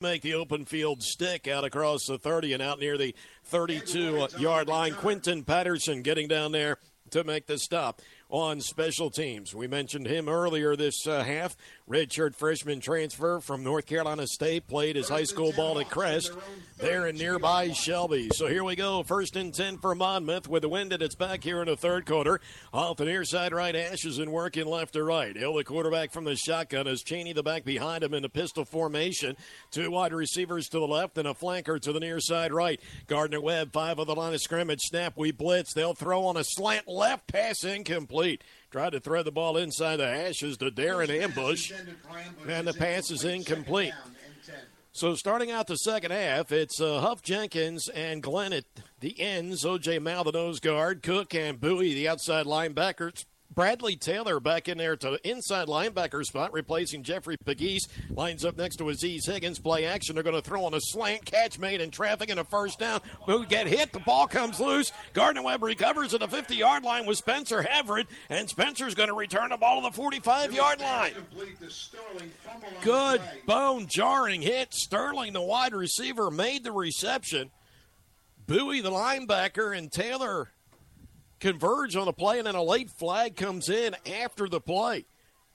make 0.00 0.22
the 0.22 0.32
open 0.32 0.64
field 0.64 1.02
stick 1.02 1.46
out 1.46 1.62
across 1.62 2.06
the 2.06 2.16
30 2.16 2.54
and 2.54 2.62
out 2.62 2.80
near 2.80 2.96
the 2.96 3.14
32 3.44 4.28
yard 4.38 4.66
line. 4.66 4.94
Quinton 4.94 5.44
Patterson 5.44 6.00
getting 6.00 6.26
down 6.26 6.52
there 6.52 6.78
to 7.10 7.22
make 7.22 7.46
the 7.46 7.58
stop 7.58 8.00
on 8.30 8.62
special 8.62 9.10
teams. 9.10 9.54
We 9.54 9.66
mentioned 9.66 10.06
him 10.06 10.26
earlier 10.26 10.74
this 10.74 11.06
uh, 11.06 11.22
half. 11.22 11.54
Redshirt 11.90 12.36
freshman 12.36 12.78
transfer 12.78 13.40
from 13.40 13.64
North 13.64 13.84
Carolina 13.84 14.24
State 14.28 14.68
played 14.68 14.94
his 14.94 15.08
high 15.08 15.24
school 15.24 15.50
ball 15.50 15.80
at 15.80 15.90
Crest 15.90 16.30
there 16.78 17.08
in 17.08 17.16
nearby 17.16 17.72
Shelby. 17.72 18.30
So 18.32 18.46
here 18.46 18.62
we 18.62 18.76
go. 18.76 19.02
First 19.02 19.34
and 19.34 19.52
10 19.52 19.78
for 19.78 19.96
Monmouth 19.96 20.48
with 20.48 20.62
the 20.62 20.68
wind 20.68 20.92
at 20.92 21.02
its 21.02 21.16
back 21.16 21.42
here 21.42 21.60
in 21.60 21.66
the 21.66 21.76
third 21.76 22.06
quarter. 22.06 22.40
Off 22.72 22.98
the 22.98 23.06
near 23.06 23.24
side 23.24 23.52
right, 23.52 23.74
hashes 23.74 24.20
and 24.20 24.30
working 24.30 24.66
left 24.66 24.92
to 24.92 25.02
right. 25.02 25.34
Hill, 25.34 25.56
the 25.56 25.64
quarterback 25.64 26.12
from 26.12 26.22
the 26.22 26.36
shotgun, 26.36 26.86
as 26.86 27.02
Cheney 27.02 27.32
the 27.32 27.42
back 27.42 27.64
behind 27.64 28.04
him 28.04 28.14
in 28.14 28.22
the 28.22 28.28
pistol 28.28 28.64
formation. 28.64 29.36
Two 29.72 29.90
wide 29.90 30.12
receivers 30.12 30.68
to 30.68 30.78
the 30.78 30.86
left 30.86 31.18
and 31.18 31.26
a 31.26 31.34
flanker 31.34 31.80
to 31.80 31.92
the 31.92 31.98
near 31.98 32.20
side 32.20 32.52
right. 32.52 32.80
Gardner 33.08 33.40
Webb, 33.40 33.72
five 33.72 33.98
of 33.98 34.06
the 34.06 34.14
line 34.14 34.32
of 34.32 34.40
scrimmage. 34.40 34.78
Snap, 34.82 35.14
we 35.16 35.32
blitz. 35.32 35.74
They'll 35.74 35.94
throw 35.94 36.26
on 36.26 36.36
a 36.36 36.44
slant 36.44 36.86
left 36.86 37.26
pass 37.26 37.64
incomplete. 37.64 38.44
Tried 38.70 38.90
to 38.90 39.00
thread 39.00 39.24
the 39.24 39.32
ball 39.32 39.56
inside 39.56 39.96
the 39.96 40.06
hashes 40.06 40.56
to 40.58 40.70
Darren 40.70 41.10
Ambush, 41.10 41.72
and 42.48 42.66
the 42.66 42.72
pass 42.72 43.10
is 43.10 43.24
incomplete. 43.24 43.92
So 44.92 45.14
starting 45.14 45.50
out 45.50 45.66
the 45.66 45.76
second 45.76 46.12
half, 46.12 46.52
it's 46.52 46.80
uh, 46.80 47.00
Huff 47.00 47.22
Jenkins 47.22 47.88
and 47.88 48.22
Glenn 48.22 48.52
at 48.52 48.64
the 49.00 49.20
ends. 49.20 49.64
O.J. 49.64 49.98
Mal, 49.98 50.24
the 50.24 50.32
nose 50.32 50.60
guard. 50.60 51.02
Cook 51.02 51.34
and 51.34 51.60
Bowie, 51.60 51.94
the 51.94 52.08
outside 52.08 52.46
linebackers. 52.46 53.24
Bradley 53.52 53.96
Taylor 53.96 54.38
back 54.38 54.68
in 54.68 54.78
there 54.78 54.96
to 54.96 55.18
inside 55.28 55.66
linebacker 55.66 56.24
spot, 56.24 56.52
replacing 56.52 57.02
Jeffrey 57.02 57.36
Pegues. 57.44 57.88
Lines 58.10 58.44
up 58.44 58.56
next 58.56 58.76
to 58.76 58.88
Aziz 58.88 59.26
Higgins. 59.26 59.58
Play 59.58 59.86
action. 59.86 60.14
They're 60.14 60.22
going 60.22 60.40
to 60.40 60.42
throw 60.42 60.64
on 60.64 60.74
a 60.74 60.80
slant 60.80 61.24
catch 61.24 61.58
made 61.58 61.80
in 61.80 61.90
traffic 61.90 62.30
and 62.30 62.38
a 62.38 62.44
first 62.44 62.78
down. 62.78 63.00
Who 63.26 63.44
get 63.44 63.66
hit? 63.66 63.92
The 63.92 63.98
ball 64.00 64.28
comes 64.28 64.60
loose. 64.60 64.92
Gardner 65.12 65.42
Webb 65.42 65.62
recovers 65.64 66.14
at 66.14 66.20
the 66.20 66.28
50 66.28 66.54
yard 66.54 66.84
line 66.84 67.06
with 67.06 67.18
Spencer 67.18 67.66
Everett, 67.68 68.06
and 68.28 68.48
Spencer's 68.48 68.94
going 68.94 69.08
to 69.08 69.14
return 69.14 69.50
the 69.50 69.56
ball 69.56 69.82
to 69.82 69.88
the 69.88 69.96
45 69.96 70.52
yard 70.52 70.80
line. 70.80 71.12
Good 72.82 73.20
bone 73.46 73.86
jarring 73.88 74.42
hit. 74.42 74.72
Sterling, 74.72 75.32
the 75.32 75.42
wide 75.42 75.74
receiver, 75.74 76.30
made 76.30 76.62
the 76.62 76.72
reception. 76.72 77.50
Bowie, 78.46 78.80
the 78.80 78.90
linebacker, 78.90 79.76
and 79.76 79.90
Taylor 79.92 80.50
converge 81.40 81.96
on 81.96 82.06
a 82.06 82.12
play, 82.12 82.38
and 82.38 82.46
then 82.46 82.54
a 82.54 82.62
late 82.62 82.90
flag 82.90 83.34
comes 83.34 83.68
in 83.68 83.96
after 84.06 84.48
the 84.48 84.60
play. 84.60 85.04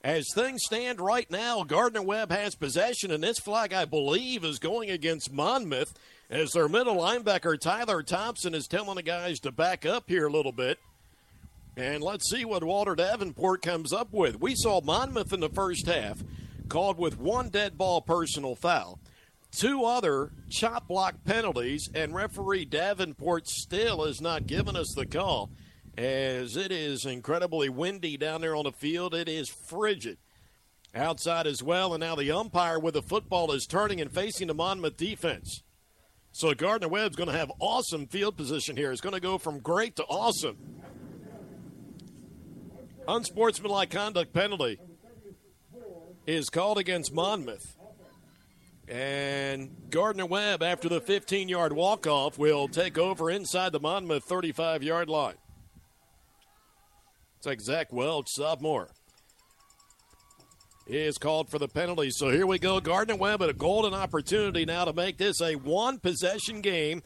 As 0.03 0.25
things 0.33 0.61
stand 0.63 0.99
right 0.99 1.29
now, 1.31 1.63
Gardner 1.63 2.01
Webb 2.01 2.31
has 2.31 2.53
possession, 2.53 3.11
and 3.11 3.23
this 3.23 3.39
flag, 3.39 3.73
I 3.73 3.85
believe, 3.85 4.43
is 4.43 4.59
going 4.59 4.91
against 4.91 5.31
Monmouth 5.31 5.97
as 6.29 6.51
their 6.51 6.67
middle 6.67 6.97
linebacker, 6.97 7.59
Tyler 7.59 8.03
Thompson, 8.03 8.53
is 8.53 8.67
telling 8.67 8.95
the 8.95 9.03
guys 9.03 9.39
to 9.39 9.51
back 9.51 9.85
up 9.85 10.05
here 10.07 10.27
a 10.27 10.31
little 10.31 10.51
bit. 10.51 10.77
And 11.77 12.03
let's 12.03 12.29
see 12.29 12.45
what 12.45 12.63
Walter 12.63 12.95
Davenport 12.95 13.61
comes 13.61 13.91
up 13.91 14.09
with. 14.11 14.39
We 14.39 14.55
saw 14.55 14.79
Monmouth 14.81 15.33
in 15.33 15.39
the 15.39 15.49
first 15.49 15.87
half 15.87 16.23
called 16.69 16.97
with 16.97 17.19
one 17.19 17.49
dead 17.49 17.77
ball 17.77 18.01
personal 18.01 18.55
foul, 18.55 18.99
two 19.51 19.83
other 19.83 20.31
chop 20.49 20.87
block 20.87 21.15
penalties, 21.25 21.89
and 21.93 22.15
referee 22.15 22.65
Davenport 22.65 23.47
still 23.47 24.05
has 24.05 24.21
not 24.21 24.47
given 24.47 24.75
us 24.75 24.93
the 24.95 25.05
call 25.05 25.49
as 25.97 26.57
it 26.57 26.71
is 26.71 27.05
incredibly 27.05 27.69
windy 27.69 28.17
down 28.17 28.41
there 28.41 28.55
on 28.55 28.65
the 28.65 28.71
field. 28.71 29.13
It 29.13 29.29
is 29.29 29.49
frigid 29.49 30.17
outside 30.93 31.47
as 31.47 31.63
well. 31.63 31.93
And 31.93 32.01
now 32.01 32.15
the 32.15 32.31
umpire 32.31 32.79
with 32.79 32.93
the 32.93 33.01
football 33.01 33.51
is 33.51 33.65
turning 33.65 34.01
and 34.01 34.11
facing 34.11 34.47
the 34.47 34.53
Monmouth 34.53 34.97
defense. 34.97 35.61
So 36.31 36.53
Gardner 36.53 36.89
Webb's 36.89 37.15
going 37.15 37.29
to 37.29 37.37
have 37.37 37.51
awesome 37.59 38.07
field 38.07 38.35
position 38.35 38.75
here. 38.75 38.91
It's 38.91 39.01
going 39.01 39.15
to 39.15 39.21
go 39.21 39.37
from 39.37 39.59
great 39.59 39.95
to 39.95 40.03
awesome. 40.03 40.57
Unsportsmanlike 43.07 43.89
conduct 43.89 44.33
penalty 44.33 44.79
is 46.25 46.49
called 46.49 46.77
against 46.77 47.13
Monmouth. 47.13 47.77
And 48.87 49.89
Gardner 49.89 50.25
Webb, 50.25 50.61
after 50.61 50.89
the 50.89 50.99
15 50.99 51.47
yard 51.47 51.73
walk 51.73 52.05
off, 52.05 52.37
will 52.37 52.67
take 52.67 52.97
over 52.97 53.31
inside 53.31 53.71
the 53.71 53.79
Monmouth 53.79 54.25
35 54.25 54.83
yard 54.83 55.09
line. 55.09 55.35
It's 57.37 57.45
like 57.45 57.61
Zach 57.61 57.93
Welch, 57.93 58.27
sophomore, 58.29 58.89
He 60.87 60.97
is 60.97 61.17
called 61.17 61.49
for 61.49 61.59
the 61.59 61.67
penalty. 61.67 62.09
So 62.11 62.29
here 62.29 62.47
we 62.47 62.59
go. 62.59 62.79
Gardner 62.79 63.15
Webb 63.15 63.41
at 63.41 63.49
a 63.49 63.53
golden 63.53 63.93
opportunity 63.93 64.65
now 64.65 64.85
to 64.85 64.93
make 64.93 65.17
this 65.17 65.41
a 65.41 65.55
one 65.55 65.99
possession 65.99 66.61
game 66.61 67.03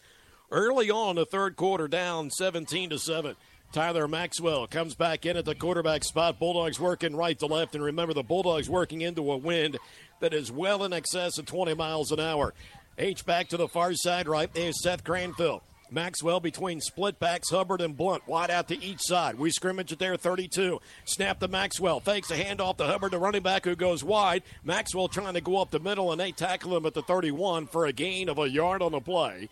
early 0.51 0.89
on 0.89 1.15
the 1.15 1.25
third 1.25 1.55
quarter, 1.55 1.87
down 1.87 2.29
17 2.29 2.91
to 2.91 2.99
7. 2.99 3.35
Tyler 3.71 4.07
Maxwell 4.07 4.65
comes 4.65 4.95
back 4.95 5.25
in 5.25 5.37
at 5.37 5.45
the 5.45 5.53
quarterback 5.53 6.03
spot. 6.03 6.39
Bulldogs 6.39 6.79
working 6.79 7.15
right 7.15 7.37
to 7.37 7.45
left. 7.45 7.75
And 7.75 7.83
remember, 7.83 8.13
the 8.13 8.23
Bulldogs 8.23 8.69
working 8.69 9.01
into 9.01 9.31
a 9.31 9.37
wind 9.37 9.77
that 10.21 10.33
is 10.33 10.51
well 10.51 10.83
in 10.83 10.91
excess 10.91 11.37
of 11.37 11.45
20 11.45 11.75
miles 11.75 12.11
an 12.11 12.19
hour. 12.19 12.53
H 12.97 13.25
back 13.25 13.47
to 13.49 13.57
the 13.57 13.67
far 13.67 13.93
side 13.93 14.27
right. 14.27 14.49
is 14.55 14.81
Seth 14.81 15.03
Cranfield. 15.03 15.61
Maxwell 15.91 16.39
between 16.39 16.81
split 16.81 17.19
backs, 17.19 17.49
Hubbard 17.49 17.81
and 17.81 17.95
Blunt, 17.95 18.27
wide 18.27 18.51
out 18.51 18.67
to 18.67 18.83
each 18.83 19.01
side. 19.01 19.35
We 19.35 19.51
scrimmage 19.51 19.91
it 19.91 19.99
there, 19.99 20.17
32. 20.17 20.79
Snap 21.05 21.39
to 21.39 21.47
Maxwell, 21.47 21.99
fakes 21.99 22.31
a 22.31 22.35
handoff 22.35 22.77
to 22.77 22.85
Hubbard, 22.85 23.11
the 23.11 23.19
running 23.19 23.43
back 23.43 23.65
who 23.65 23.75
goes 23.75 24.03
wide. 24.03 24.43
Maxwell 24.63 25.07
trying 25.07 25.33
to 25.33 25.41
go 25.41 25.61
up 25.61 25.71
the 25.71 25.79
middle, 25.79 26.11
and 26.11 26.19
they 26.19 26.31
tackle 26.31 26.75
him 26.75 26.85
at 26.85 26.93
the 26.93 27.01
31 27.01 27.67
for 27.67 27.85
a 27.85 27.93
gain 27.93 28.29
of 28.29 28.37
a 28.37 28.49
yard 28.49 28.81
on 28.81 28.91
the 28.91 28.99
play. 28.99 29.49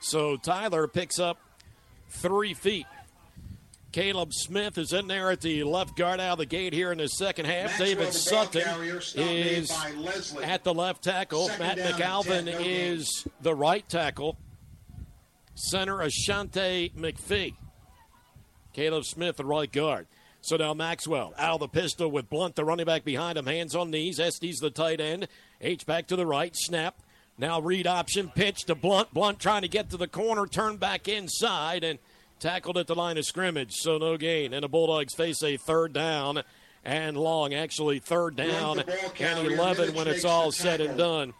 So 0.00 0.36
Tyler 0.36 0.88
picks 0.88 1.18
up 1.18 1.38
three 2.08 2.54
feet. 2.54 2.86
Caleb 3.92 4.34
Smith 4.34 4.76
is 4.76 4.92
in 4.92 5.06
there 5.06 5.30
at 5.30 5.40
the 5.40 5.64
left 5.64 5.96
guard 5.96 6.20
out 6.20 6.32
of 6.32 6.38
the 6.38 6.46
gate 6.46 6.74
here 6.74 6.92
in 6.92 6.98
the 6.98 7.08
second 7.08 7.46
half. 7.46 7.78
Maxwell, 7.78 7.88
David 7.88 8.12
Sutton 8.12 8.62
is 9.16 9.72
at 10.42 10.64
the 10.64 10.74
left 10.74 11.02
tackle. 11.02 11.48
Second 11.48 11.78
Matt 11.78 11.78
McAlvin 11.78 12.54
is 12.60 13.26
the 13.40 13.54
right 13.54 13.88
tackle 13.88 14.36
center 15.56 15.96
Ashante 15.96 16.94
McPhee. 16.94 17.54
Caleb 18.72 19.04
Smith, 19.04 19.36
the 19.36 19.44
right 19.44 19.72
guard. 19.72 20.06
So 20.42 20.56
now 20.56 20.74
Maxwell 20.74 21.34
out 21.38 21.54
of 21.54 21.60
the 21.60 21.68
pistol 21.68 22.08
with 22.08 22.30
Blunt, 22.30 22.54
the 22.54 22.64
running 22.64 22.86
back 22.86 23.04
behind 23.04 23.36
him, 23.36 23.46
hands 23.46 23.74
on 23.74 23.90
knees. 23.90 24.20
Estes 24.20 24.60
the 24.60 24.70
tight 24.70 25.00
end. 25.00 25.26
H 25.60 25.84
back 25.86 26.06
to 26.08 26.16
the 26.16 26.26
right, 26.26 26.54
snap. 26.54 27.00
Now 27.38 27.60
read 27.60 27.86
option, 27.86 28.30
pitch 28.34 28.64
to 28.66 28.74
Blunt. 28.74 29.12
Blunt 29.12 29.40
trying 29.40 29.62
to 29.62 29.68
get 29.68 29.90
to 29.90 29.96
the 29.96 30.06
corner, 30.06 30.46
turn 30.46 30.76
back 30.76 31.08
inside, 31.08 31.82
and 31.82 31.98
tackled 32.38 32.78
at 32.78 32.86
the 32.86 32.94
line 32.94 33.18
of 33.18 33.24
scrimmage. 33.24 33.72
So 33.72 33.98
no 33.98 34.16
gain. 34.16 34.52
And 34.52 34.62
the 34.62 34.68
Bulldogs 34.68 35.14
face 35.14 35.42
a 35.42 35.56
third 35.56 35.92
down 35.92 36.42
and 36.84 37.16
long. 37.16 37.52
Actually, 37.54 37.98
third 37.98 38.36
down 38.36 38.84
and 39.18 39.46
11 39.48 39.94
when 39.94 40.06
it's 40.06 40.24
all 40.24 40.52
said 40.52 40.80
and 40.80 40.96
done. 40.96 41.34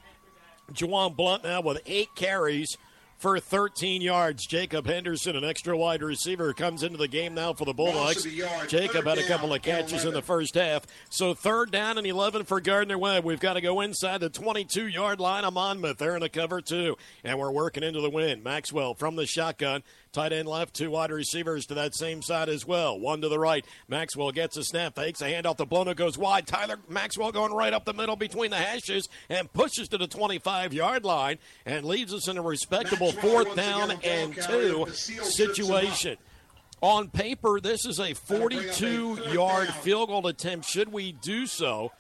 Juwan 0.72 1.14
Blunt 1.14 1.44
now 1.44 1.60
with 1.60 1.80
eight 1.86 2.08
carries 2.16 2.76
for 3.18 3.38
13 3.40 4.02
yards. 4.02 4.46
Jacob 4.46 4.86
Henderson, 4.86 5.36
an 5.36 5.44
extra 5.44 5.76
wide 5.76 6.02
receiver, 6.02 6.52
comes 6.52 6.82
into 6.82 6.98
the 6.98 7.08
game 7.08 7.34
now 7.34 7.52
for 7.52 7.64
the 7.64 7.72
Bulldogs. 7.72 8.26
Jacob 8.68 9.06
had 9.06 9.18
a 9.18 9.22
couple 9.26 9.52
of 9.52 9.62
catches 9.62 10.04
in 10.04 10.12
the 10.12 10.22
first 10.22 10.54
half. 10.54 10.86
So 11.10 11.34
third 11.34 11.70
down 11.70 11.98
and 11.98 12.06
11 12.06 12.44
for 12.44 12.60
Gardner 12.60 12.98
Webb. 12.98 13.24
We've 13.24 13.40
got 13.40 13.54
to 13.54 13.60
go 13.60 13.80
inside 13.80 14.18
the 14.18 14.28
22 14.28 14.86
yard 14.88 15.20
line 15.20 15.44
of 15.44 15.54
Monmouth. 15.54 15.98
They're 15.98 16.16
in 16.16 16.22
a 16.22 16.28
cover 16.28 16.60
two, 16.60 16.96
and 17.24 17.38
we're 17.38 17.50
working 17.50 17.82
into 17.82 18.00
the 18.00 18.10
win. 18.10 18.42
Maxwell 18.42 18.94
from 18.94 19.16
the 19.16 19.26
shotgun. 19.26 19.82
Tight 20.16 20.32
end 20.32 20.48
left, 20.48 20.72
two 20.72 20.90
wide 20.92 21.10
receivers 21.10 21.66
to 21.66 21.74
that 21.74 21.94
same 21.94 22.22
side 22.22 22.48
as 22.48 22.66
well. 22.66 22.98
One 22.98 23.20
to 23.20 23.28
the 23.28 23.38
right. 23.38 23.66
Maxwell 23.86 24.32
gets 24.32 24.56
a 24.56 24.64
snap, 24.64 24.94
fakes 24.94 25.20
a 25.20 25.26
handoff. 25.26 25.58
The 25.58 25.66
blown 25.66 25.92
goes 25.92 26.16
wide. 26.16 26.46
Tyler 26.46 26.78
Maxwell 26.88 27.32
going 27.32 27.52
right 27.52 27.74
up 27.74 27.84
the 27.84 27.92
middle 27.92 28.16
between 28.16 28.50
the 28.50 28.56
hashes 28.56 29.10
and 29.28 29.52
pushes 29.52 29.88
to 29.88 29.98
the 29.98 30.06
25 30.06 30.72
yard 30.72 31.04
line 31.04 31.36
and 31.66 31.84
leaves 31.84 32.14
us 32.14 32.28
in 32.28 32.38
a 32.38 32.42
respectable 32.42 33.12
fourth 33.12 33.54
down 33.56 33.90
and 34.02 34.34
two 34.34 34.86
situation. 34.90 36.16
On 36.80 37.10
paper, 37.10 37.60
this 37.60 37.84
is 37.84 38.00
a 38.00 38.14
42 38.14 39.18
yard 39.34 39.68
field 39.68 40.08
goal 40.08 40.26
attempt, 40.28 40.66
should 40.66 40.90
we 40.90 41.12
do 41.12 41.46
so, 41.46 41.92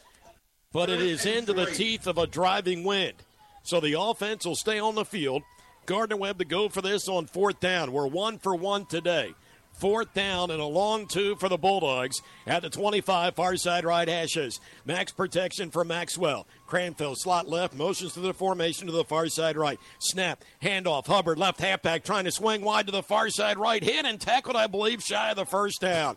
but 0.72 0.88
it 0.88 1.02
is 1.02 1.26
into 1.26 1.52
the 1.52 1.66
teeth 1.66 2.06
of 2.06 2.16
a 2.16 2.26
driving 2.26 2.82
wind. 2.82 3.16
So 3.62 3.78
the 3.78 4.00
offense 4.00 4.46
will 4.46 4.56
stay 4.56 4.78
on 4.78 4.94
the 4.94 5.04
field. 5.04 5.42
Gardner 5.86 6.16
Webb 6.16 6.38
to 6.38 6.44
go 6.44 6.68
for 6.68 6.82
this 6.82 7.08
on 7.08 7.26
fourth 7.26 7.60
down. 7.60 7.92
We're 7.92 8.08
one 8.08 8.38
for 8.38 8.56
one 8.56 8.86
today. 8.86 9.34
Fourth 9.72 10.12
down 10.14 10.50
and 10.50 10.60
a 10.60 10.66
long 10.66 11.06
two 11.06 11.36
for 11.36 11.48
the 11.48 11.58
Bulldogs 11.58 12.20
at 12.46 12.62
the 12.62 12.70
25, 12.70 13.34
far 13.34 13.56
side 13.56 13.84
right 13.84 14.08
hashes. 14.08 14.58
Max 14.86 15.12
protection 15.12 15.70
for 15.70 15.84
Maxwell. 15.84 16.46
Cranfield 16.66 17.18
slot 17.18 17.46
left, 17.46 17.74
motions 17.74 18.14
to 18.14 18.20
the 18.20 18.32
formation 18.32 18.86
to 18.86 18.92
the 18.92 19.04
far 19.04 19.28
side 19.28 19.56
right. 19.56 19.78
Snap, 19.98 20.42
handoff. 20.62 21.06
Hubbard 21.06 21.38
left 21.38 21.60
halfback 21.60 22.04
trying 22.04 22.24
to 22.24 22.32
swing 22.32 22.62
wide 22.62 22.86
to 22.86 22.92
the 22.92 23.02
far 23.02 23.28
side 23.28 23.58
right. 23.58 23.84
Hit 23.84 24.06
and 24.06 24.20
tackled, 24.20 24.56
I 24.56 24.66
believe, 24.66 25.02
shy 25.02 25.30
of 25.30 25.36
the 25.36 25.44
first 25.44 25.80
down. 25.80 26.16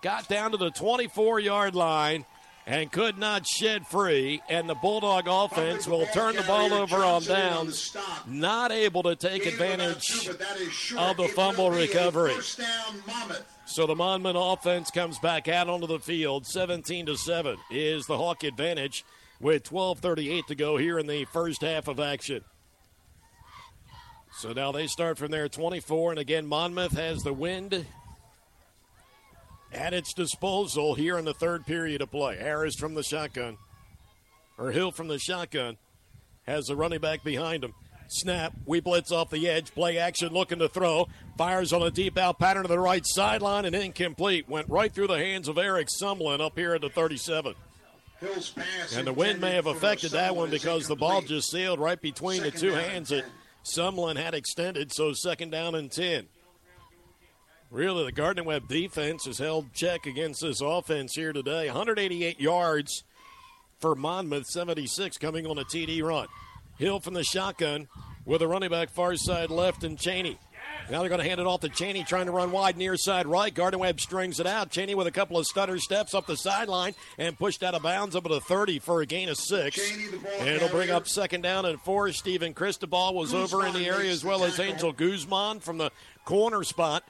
Got 0.00 0.28
down 0.28 0.52
to 0.52 0.56
the 0.56 0.70
24 0.70 1.38
yard 1.38 1.74
line 1.74 2.24
and 2.66 2.90
could 2.90 3.16
not 3.16 3.46
shed 3.46 3.86
free. 3.86 4.42
And 4.48 4.68
the 4.68 4.74
Bulldog 4.74 5.26
offense 5.28 5.86
will 5.86 6.06
turn 6.06 6.34
the 6.36 6.42
ball 6.42 6.72
over 6.72 6.96
on 6.96 7.22
downs, 7.22 7.96
not 8.26 8.72
able 8.72 9.04
to 9.04 9.14
take 9.14 9.46
advantage 9.46 10.28
of 10.96 11.16
the 11.16 11.30
fumble 11.34 11.70
recovery. 11.70 12.34
So 13.66 13.86
the 13.86 13.94
Monmouth 13.94 14.36
offense 14.36 14.90
comes 14.90 15.18
back 15.18 15.48
out 15.48 15.68
onto 15.68 15.86
the 15.86 16.00
field. 16.00 16.46
17 16.46 17.06
to 17.06 17.16
7 17.16 17.56
is 17.70 18.06
the 18.06 18.16
Hawk 18.16 18.42
advantage 18.42 19.04
with 19.40 19.64
12:38 19.64 20.46
to 20.48 20.54
go 20.54 20.76
here 20.76 20.98
in 20.98 21.06
the 21.06 21.24
first 21.26 21.62
half 21.62 21.88
of 21.88 22.00
action. 22.00 22.44
So 24.38 24.52
now 24.52 24.70
they 24.70 24.86
start 24.86 25.18
from 25.18 25.30
there 25.30 25.48
24 25.48 26.12
and 26.12 26.20
again 26.20 26.46
Monmouth 26.46 26.92
has 26.92 27.22
the 27.22 27.32
wind 27.32 27.86
at 29.76 29.94
its 29.94 30.12
disposal 30.12 30.94
here 30.94 31.18
in 31.18 31.24
the 31.24 31.34
third 31.34 31.66
period 31.66 32.00
of 32.00 32.10
play. 32.10 32.36
Harris 32.36 32.74
from 32.74 32.94
the 32.94 33.02
shotgun, 33.02 33.58
or 34.58 34.70
Hill 34.70 34.90
from 34.90 35.08
the 35.08 35.18
shotgun, 35.18 35.76
has 36.46 36.66
the 36.66 36.76
running 36.76 37.00
back 37.00 37.22
behind 37.22 37.62
him. 37.62 37.74
Snap, 38.08 38.52
we 38.64 38.80
blitz 38.80 39.10
off 39.10 39.30
the 39.30 39.48
edge, 39.48 39.74
play 39.74 39.98
action, 39.98 40.32
looking 40.32 40.60
to 40.60 40.68
throw. 40.68 41.08
Fires 41.36 41.72
on 41.72 41.82
a 41.82 41.90
deep 41.90 42.16
out 42.16 42.38
pattern 42.38 42.62
to 42.62 42.68
the 42.68 42.78
right 42.78 43.04
sideline 43.04 43.64
and 43.64 43.74
incomplete. 43.74 44.48
Went 44.48 44.68
right 44.68 44.92
through 44.92 45.08
the 45.08 45.18
hands 45.18 45.48
of 45.48 45.58
Eric 45.58 45.88
Sumlin 46.00 46.40
up 46.40 46.56
here 46.56 46.74
at 46.74 46.82
the 46.82 46.88
37. 46.88 47.54
And 48.96 49.06
the 49.06 49.12
wind 49.12 49.40
may 49.40 49.54
have 49.54 49.66
affected 49.66 50.12
that 50.12 50.36
one 50.36 50.50
because 50.50 50.86
the 50.86 50.96
ball 50.96 51.20
just 51.20 51.50
sailed 51.50 51.80
right 51.80 52.00
between 52.00 52.42
the 52.42 52.50
two 52.50 52.72
hands 52.72 53.10
that 53.10 53.24
Sumlin 53.64 54.16
had 54.16 54.34
extended, 54.34 54.92
so 54.92 55.12
second 55.12 55.50
down 55.50 55.74
and 55.74 55.90
10. 55.90 56.28
Really, 57.70 58.04
the 58.04 58.12
Gardner 58.12 58.44
Webb 58.44 58.68
defense 58.68 59.24
has 59.26 59.38
held 59.38 59.72
check 59.74 60.06
against 60.06 60.40
this 60.40 60.60
offense 60.60 61.14
here 61.14 61.32
today. 61.32 61.66
188 61.66 62.40
yards 62.40 63.02
for 63.80 63.94
Monmouth, 63.94 64.46
76 64.46 65.18
coming 65.18 65.46
on 65.46 65.58
a 65.58 65.64
TD 65.64 66.02
run. 66.02 66.28
Hill 66.78 67.00
from 67.00 67.14
the 67.14 67.24
shotgun 67.24 67.88
with 68.24 68.42
a 68.42 68.48
running 68.48 68.70
back 68.70 68.90
far 68.90 69.16
side 69.16 69.50
left 69.50 69.82
and 69.82 69.98
Cheney. 69.98 70.38
Now 70.90 71.00
they're 71.00 71.08
going 71.08 71.20
to 71.20 71.26
hand 71.26 71.40
it 71.40 71.46
off 71.46 71.62
to 71.62 71.68
Cheney, 71.68 72.04
trying 72.04 72.26
to 72.26 72.32
run 72.32 72.52
wide 72.52 72.76
near 72.76 72.96
side 72.96 73.26
right. 73.26 73.52
Gardner 73.52 73.78
Webb 73.78 74.00
strings 74.00 74.38
it 74.38 74.46
out. 74.46 74.70
Cheney 74.70 74.94
with 74.94 75.08
a 75.08 75.12
couple 75.12 75.36
of 75.36 75.44
stutter 75.46 75.78
steps 75.78 76.14
up 76.14 76.26
the 76.26 76.36
sideline 76.36 76.94
and 77.18 77.36
pushed 77.36 77.64
out 77.64 77.74
of 77.74 77.82
bounds 77.82 78.14
up 78.14 78.22
to 78.22 78.28
the 78.28 78.40
30 78.40 78.78
for 78.78 79.00
a 79.00 79.06
gain 79.06 79.28
of 79.28 79.36
six. 79.36 79.80
And 80.38 80.48
it'll 80.48 80.68
bring 80.68 80.90
up 80.90 81.08
second 81.08 81.40
down 81.40 81.66
and 81.66 81.80
four. 81.80 82.12
Stephen 82.12 82.54
Cristobal 82.54 83.14
was 83.14 83.34
over 83.34 83.66
in 83.66 83.74
the 83.74 83.86
area 83.86 84.12
as 84.12 84.24
well 84.24 84.44
as 84.44 84.60
Angel 84.60 84.92
Guzman 84.92 85.58
from 85.58 85.78
the 85.78 85.90
corner 86.24 86.62
spot. 86.62 87.02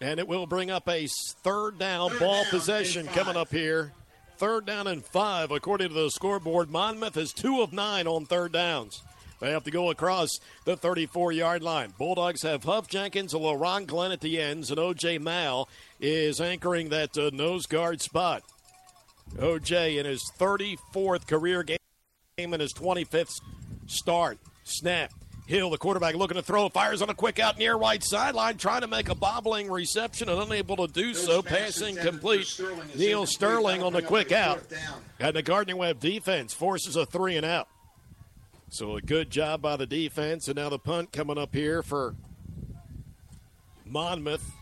And 0.00 0.18
it 0.18 0.26
will 0.26 0.46
bring 0.46 0.70
up 0.70 0.88
a 0.88 1.06
third 1.42 1.78
down 1.78 2.10
third 2.10 2.20
ball 2.20 2.42
down 2.42 2.50
possession 2.50 3.06
coming 3.08 3.36
up 3.36 3.50
here. 3.50 3.92
Third 4.38 4.64
down 4.64 4.86
and 4.86 5.04
five, 5.04 5.50
according 5.50 5.88
to 5.88 5.94
the 5.94 6.10
scoreboard. 6.10 6.70
Monmouth 6.70 7.16
is 7.18 7.32
two 7.32 7.60
of 7.60 7.74
nine 7.74 8.06
on 8.06 8.24
third 8.24 8.52
downs. 8.52 9.02
They 9.40 9.50
have 9.52 9.64
to 9.64 9.70
go 9.70 9.90
across 9.90 10.38
the 10.64 10.76
34 10.76 11.32
yard 11.32 11.62
line. 11.62 11.92
Bulldogs 11.98 12.42
have 12.42 12.64
Huff 12.64 12.88
Jenkins, 12.88 13.34
and 13.34 13.42
LaRon 13.42 13.86
Glenn 13.86 14.12
at 14.12 14.20
the 14.20 14.40
ends, 14.40 14.70
and 14.70 14.78
OJ 14.78 15.20
Mal 15.20 15.68
is 15.98 16.40
anchoring 16.40 16.90
that 16.90 17.16
uh, 17.18 17.30
nose 17.32 17.66
guard 17.66 18.00
spot. 18.00 18.42
OJ 19.36 19.98
in 19.98 20.06
his 20.06 20.30
34th 20.38 21.26
career 21.26 21.62
game 21.62 21.78
and 22.38 22.60
his 22.60 22.74
25th 22.74 23.40
start. 23.86 24.38
Snap. 24.64 25.12
Hill, 25.50 25.68
the 25.68 25.78
quarterback, 25.78 26.14
looking 26.14 26.36
to 26.36 26.42
throw, 26.42 26.68
fires 26.68 27.02
on 27.02 27.10
a 27.10 27.14
quick 27.14 27.40
out 27.40 27.58
near 27.58 27.74
right 27.74 28.02
sideline, 28.04 28.56
trying 28.56 28.82
to 28.82 28.86
make 28.86 29.08
a 29.08 29.16
bobbling 29.16 29.68
reception 29.68 30.28
and 30.28 30.40
unable 30.40 30.76
to 30.76 30.86
do 30.86 31.12
so. 31.12 31.42
Passing 31.42 31.96
complete. 31.96 32.46
Sterling 32.46 32.88
Neal 32.94 33.26
Sterling 33.26 33.82
on 33.82 33.92
the 33.92 34.00
quick 34.00 34.30
out. 34.30 34.62
And 35.18 35.34
the 35.34 35.42
Gardner 35.42 35.76
Webb 35.76 35.98
defense 35.98 36.54
forces 36.54 36.94
a 36.94 37.04
three 37.04 37.36
and 37.36 37.44
out. 37.44 37.66
So 38.68 38.96
a 38.96 39.02
good 39.02 39.30
job 39.30 39.60
by 39.60 39.76
the 39.76 39.86
defense. 39.86 40.46
And 40.46 40.54
now 40.54 40.68
the 40.68 40.78
punt 40.78 41.10
coming 41.12 41.36
up 41.36 41.52
here 41.52 41.82
for 41.82 42.14
Monmouth. 43.84 44.52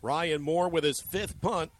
Ryan 0.00 0.40
Moore 0.40 0.70
with 0.70 0.84
his 0.84 1.00
fifth 1.00 1.40
punt 1.42 1.70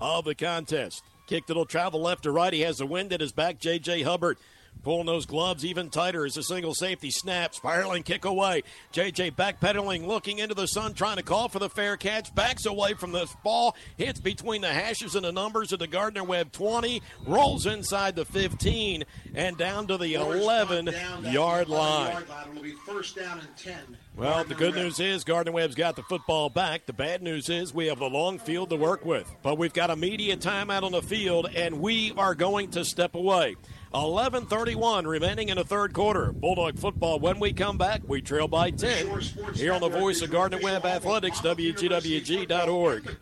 of 0.00 0.24
the 0.24 0.34
contest. 0.34 1.04
Kicked 1.28 1.48
it'll 1.48 1.64
travel 1.64 2.00
left 2.00 2.24
to 2.24 2.32
right. 2.32 2.52
He 2.52 2.62
has 2.62 2.78
the 2.78 2.86
wind 2.86 3.12
at 3.12 3.20
his 3.20 3.32
back. 3.32 3.60
J.J. 3.60 4.02
Hubbard 4.02 4.38
Pulling 4.86 5.06
those 5.06 5.26
gloves 5.26 5.64
even 5.64 5.90
tighter 5.90 6.24
as 6.24 6.36
a 6.36 6.44
single 6.44 6.72
safety 6.72 7.10
snap. 7.10 7.56
Spiraling 7.56 8.04
kick 8.04 8.24
away. 8.24 8.62
JJ 8.92 9.34
backpedaling, 9.34 10.06
looking 10.06 10.38
into 10.38 10.54
the 10.54 10.68
sun, 10.68 10.94
trying 10.94 11.16
to 11.16 11.24
call 11.24 11.48
for 11.48 11.58
the 11.58 11.68
fair 11.68 11.96
catch. 11.96 12.32
Backs 12.36 12.66
away 12.66 12.94
from 12.94 13.10
the 13.10 13.28
ball. 13.42 13.74
Hits 13.96 14.20
between 14.20 14.60
the 14.60 14.68
hashes 14.68 15.16
and 15.16 15.24
the 15.24 15.32
numbers 15.32 15.72
of 15.72 15.80
the 15.80 15.88
Gardner 15.88 16.22
Webb 16.22 16.52
20. 16.52 17.02
Rolls 17.26 17.66
inside 17.66 18.14
the 18.14 18.24
15 18.24 19.02
and 19.34 19.58
down 19.58 19.88
to 19.88 19.98
the 19.98 20.14
11 20.14 20.94
yard 21.32 21.68
line. 21.68 22.22
It'll 22.52 22.62
be 22.62 22.74
First 22.86 23.16
down 23.16 23.40
and 23.40 23.56
10. 23.56 23.96
Well, 24.16 24.44
the 24.44 24.54
good 24.54 24.76
news 24.76 25.00
is 25.00 25.24
Gardner 25.24 25.50
Webb's 25.50 25.74
got 25.74 25.96
the 25.96 26.04
football 26.04 26.48
back. 26.48 26.86
The 26.86 26.92
bad 26.92 27.22
news 27.22 27.48
is 27.50 27.74
we 27.74 27.86
have 27.88 28.00
a 28.00 28.06
long 28.06 28.38
field 28.38 28.70
to 28.70 28.76
work 28.76 29.04
with. 29.04 29.28
But 29.42 29.58
we've 29.58 29.72
got 29.72 29.90
a 29.90 29.96
media 29.96 30.36
timeout 30.36 30.84
on 30.84 30.92
the 30.92 31.02
field, 31.02 31.50
and 31.56 31.80
we 31.80 32.12
are 32.16 32.36
going 32.36 32.70
to 32.70 32.84
step 32.84 33.16
away. 33.16 33.56
11:31 33.96 35.06
remaining 35.06 35.48
in 35.48 35.56
the 35.56 35.64
third 35.64 35.94
quarter. 35.94 36.32
Bulldog 36.32 36.78
football. 36.78 37.18
When 37.18 37.40
we 37.40 37.52
come 37.52 37.78
back, 37.78 38.02
we 38.06 38.20
trail 38.20 38.46
by 38.46 38.70
10 38.70 39.20
here 39.54 39.72
on 39.72 39.80
the 39.80 39.88
Voice 39.88 40.20
of 40.22 40.30
Gardner 40.30 40.58
Webb 40.62 40.84
Athletics, 40.84 41.40
WGWG.org. 41.40 43.16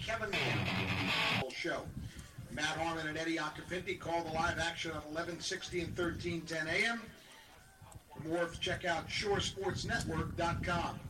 Matt 2.51 2.65
Harmon 2.65 3.07
and 3.09 3.19
Eddie 3.19 3.37
Occhipinti 3.37 3.99
call 3.99 4.23
the 4.23 4.33
live 4.33 4.59
action 4.59 4.93
on 4.93 5.03
11, 5.11 5.41
16, 5.41 5.93
13, 5.97 6.41
10 6.43 6.67
a.m. 6.69 7.01
For 8.15 8.29
more, 8.29 8.49
check 8.61 8.85
out 8.85 9.09
shoresportsnetwork.com. 9.09 11.01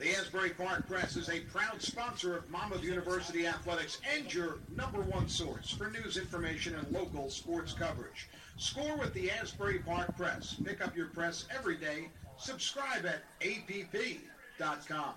The 0.00 0.16
Asbury 0.16 0.50
Park 0.50 0.88
Press 0.88 1.16
is 1.16 1.28
a 1.28 1.40
proud 1.40 1.82
sponsor 1.82 2.34
of 2.34 2.48
Monmouth 2.48 2.82
University 2.82 3.46
Athletics 3.46 4.00
and 4.16 4.32
your 4.32 4.60
number 4.74 5.02
one 5.02 5.28
source 5.28 5.72
for 5.72 5.90
news 5.90 6.16
information 6.16 6.74
and 6.74 6.90
local 6.90 7.28
sports 7.28 7.74
coverage. 7.74 8.30
Score 8.56 8.96
with 8.96 9.12
the 9.12 9.30
Asbury 9.30 9.80
Park 9.80 10.16
Press. 10.16 10.56
Pick 10.64 10.82
up 10.82 10.96
your 10.96 11.08
press 11.08 11.44
every 11.54 11.76
day. 11.76 12.08
Subscribe 12.38 13.04
at 13.04 13.24
app.com. 13.46 15.12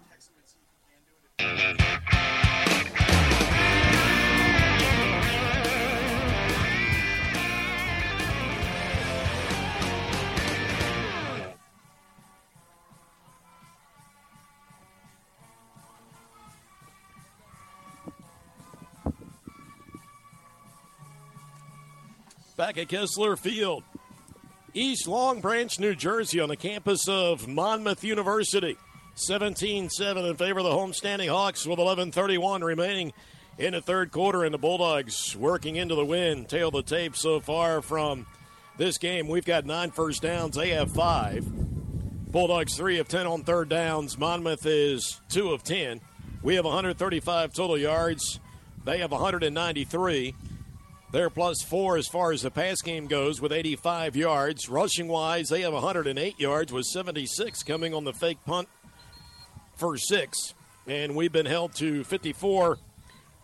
back 22.64 22.78
at 22.78 22.88
Kessler 22.88 23.36
Field. 23.36 23.84
East 24.74 25.06
Long 25.06 25.42
Branch, 25.42 25.78
New 25.82 25.94
Jersey, 25.96 26.40
on 26.40 26.48
the 26.48 26.56
campus 26.56 27.10
of 27.10 27.46
Monmouth 27.46 28.06
University. 28.06 28.78
17 29.16 29.90
7 29.90 30.24
in 30.24 30.38
favor 30.38 30.60
of 30.60 30.64
the 30.64 30.72
homestanding 30.72 31.28
Hawks 31.28 31.68
with 31.68 31.78
11.31 31.78 32.64
remaining 32.64 33.12
in 33.58 33.74
the 33.74 33.82
third 33.82 34.14
quarter, 34.14 34.46
and 34.46 34.54
the 34.54 34.58
Bulldogs 34.58 35.36
working 35.36 35.76
into 35.76 35.94
the 35.96 36.06
win. 36.06 36.46
Tail 36.46 36.72
the 36.72 36.82
tape 36.82 37.18
so 37.18 37.42
far 37.42 37.82
from 37.82 38.26
this 38.78 38.98
game. 38.98 39.28
We've 39.28 39.44
got 39.44 39.66
nine 39.66 39.92
first 39.92 40.22
downs, 40.22 40.56
they 40.56 40.70
have 40.70 40.90
five. 40.90 41.46
Bulldogs 42.32 42.78
3 42.78 43.00
of 43.00 43.10
10 43.10 43.28
on 43.28 43.44
third 43.44 43.68
downs. 43.68 44.18
Monmouth 44.18 44.66
is 44.66 45.20
2 45.32 45.52
of 45.52 45.64
10. 45.64 46.00
We 46.42 46.56
have 46.56 46.64
135 46.64 47.52
total 47.52 47.78
yards, 47.78 48.40
they 48.86 49.00
have 49.00 49.12
193. 49.12 50.34
They're 51.14 51.30
plus 51.30 51.62
four 51.62 51.98
as 51.98 52.08
far 52.08 52.32
as 52.32 52.42
the 52.42 52.50
pass 52.50 52.82
game 52.82 53.06
goes 53.06 53.40
with 53.40 53.52
85 53.52 54.16
yards. 54.16 54.68
Rushing 54.68 55.08
wise, 55.08 55.48
they 55.48 55.62
have 55.62 55.72
108 55.72 56.40
yards 56.40 56.74
with 56.74 56.88
76 56.88 57.62
coming 57.62 57.94
on 57.94 58.04
the 58.04 58.14
fake 58.14 58.40
punt 58.48 58.68
for 59.76 59.96
six. 59.96 60.56
And 60.88 61.16
we've 61.16 61.32
been 61.32 61.46
held 61.46 61.76
to 61.76 62.04
54 62.04 62.80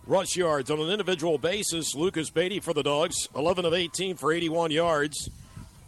rush 0.07 0.35
yards 0.35 0.71
on 0.71 0.79
an 0.79 0.89
individual 0.89 1.37
basis. 1.37 1.93
Lucas 1.93 2.31
Beatty 2.31 2.59
for 2.59 2.73
the 2.73 2.81
Dogs, 2.81 3.27
11 3.35 3.65
of 3.65 3.75
18 3.75 4.15
for 4.15 4.33
81 4.33 4.71
yards. 4.71 5.29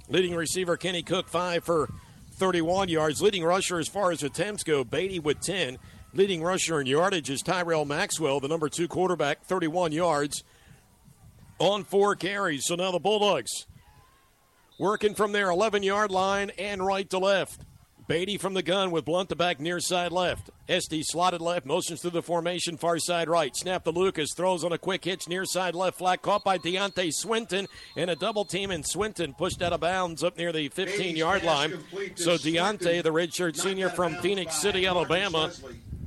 Leading 0.07 0.35
receiver 0.35 0.77
Kenny 0.77 1.01
Cook, 1.01 1.27
5 1.29 1.63
for 1.63 1.89
31 2.33 2.89
yards. 2.89 3.23
Leading 3.23 3.43
rusher 3.43 3.79
as 3.79 3.87
far 3.87 4.11
as 4.11 4.21
attempts 4.21 4.61
go, 4.61 4.83
Beatty 4.83 5.17
with 5.17 5.39
10. 5.41 5.79
Leading 6.13 6.43
rusher 6.43 6.79
in 6.79 6.85
yardage 6.85 7.31
is 7.31 7.41
Tyrell 7.41 7.85
Maxwell, 7.85 8.39
the 8.39 8.47
number 8.47 8.69
two 8.69 8.87
quarterback, 8.87 9.43
31 9.45 9.93
yards 9.93 10.43
on 11.61 11.83
four 11.83 12.15
carries. 12.15 12.65
So 12.65 12.75
now 12.75 12.91
the 12.91 12.99
Bulldogs 12.99 13.67
working 14.79 15.13
from 15.13 15.31
their 15.31 15.49
11 15.49 15.83
yard 15.83 16.11
line 16.11 16.51
and 16.57 16.85
right 16.85 17.09
to 17.11 17.19
left. 17.19 17.61
Beatty 18.07 18.37
from 18.37 18.55
the 18.55 18.63
gun 18.63 18.91
with 18.91 19.05
Blunt 19.05 19.29
to 19.29 19.35
back 19.35 19.59
near 19.59 19.79
side 19.79 20.11
left. 20.11 20.49
Esty 20.67 21.01
slotted 21.01 21.39
left, 21.39 21.65
motions 21.65 22.01
through 22.01 22.11
the 22.11 22.23
formation, 22.23 22.75
far 22.75 22.97
side 22.97 23.29
right. 23.29 23.55
Snap 23.55 23.85
to 23.85 23.91
Lucas, 23.91 24.33
throws 24.35 24.65
on 24.65 24.73
a 24.73 24.77
quick 24.77 25.05
hitch 25.05 25.29
near 25.29 25.45
side 25.45 25.75
left, 25.75 25.99
flat 25.99 26.21
caught 26.21 26.43
by 26.43 26.57
Deontay 26.57 27.11
Swinton, 27.13 27.67
and 27.95 28.09
a 28.09 28.15
double 28.15 28.43
team, 28.43 28.71
and 28.71 28.85
Swinton 28.85 29.33
pushed 29.33 29.61
out 29.61 29.71
of 29.71 29.79
bounds 29.79 30.23
up 30.23 30.37
near 30.37 30.51
the 30.51 30.67
15 30.69 31.15
yard 31.15 31.43
line. 31.43 31.77
So 32.15 32.31
Deontay, 32.37 33.03
the 33.03 33.13
redshirt 33.13 33.55
senior 33.55 33.89
from 33.89 34.15
Phenix 34.15 34.55
City, 34.55 34.87
Alabama, 34.87 35.51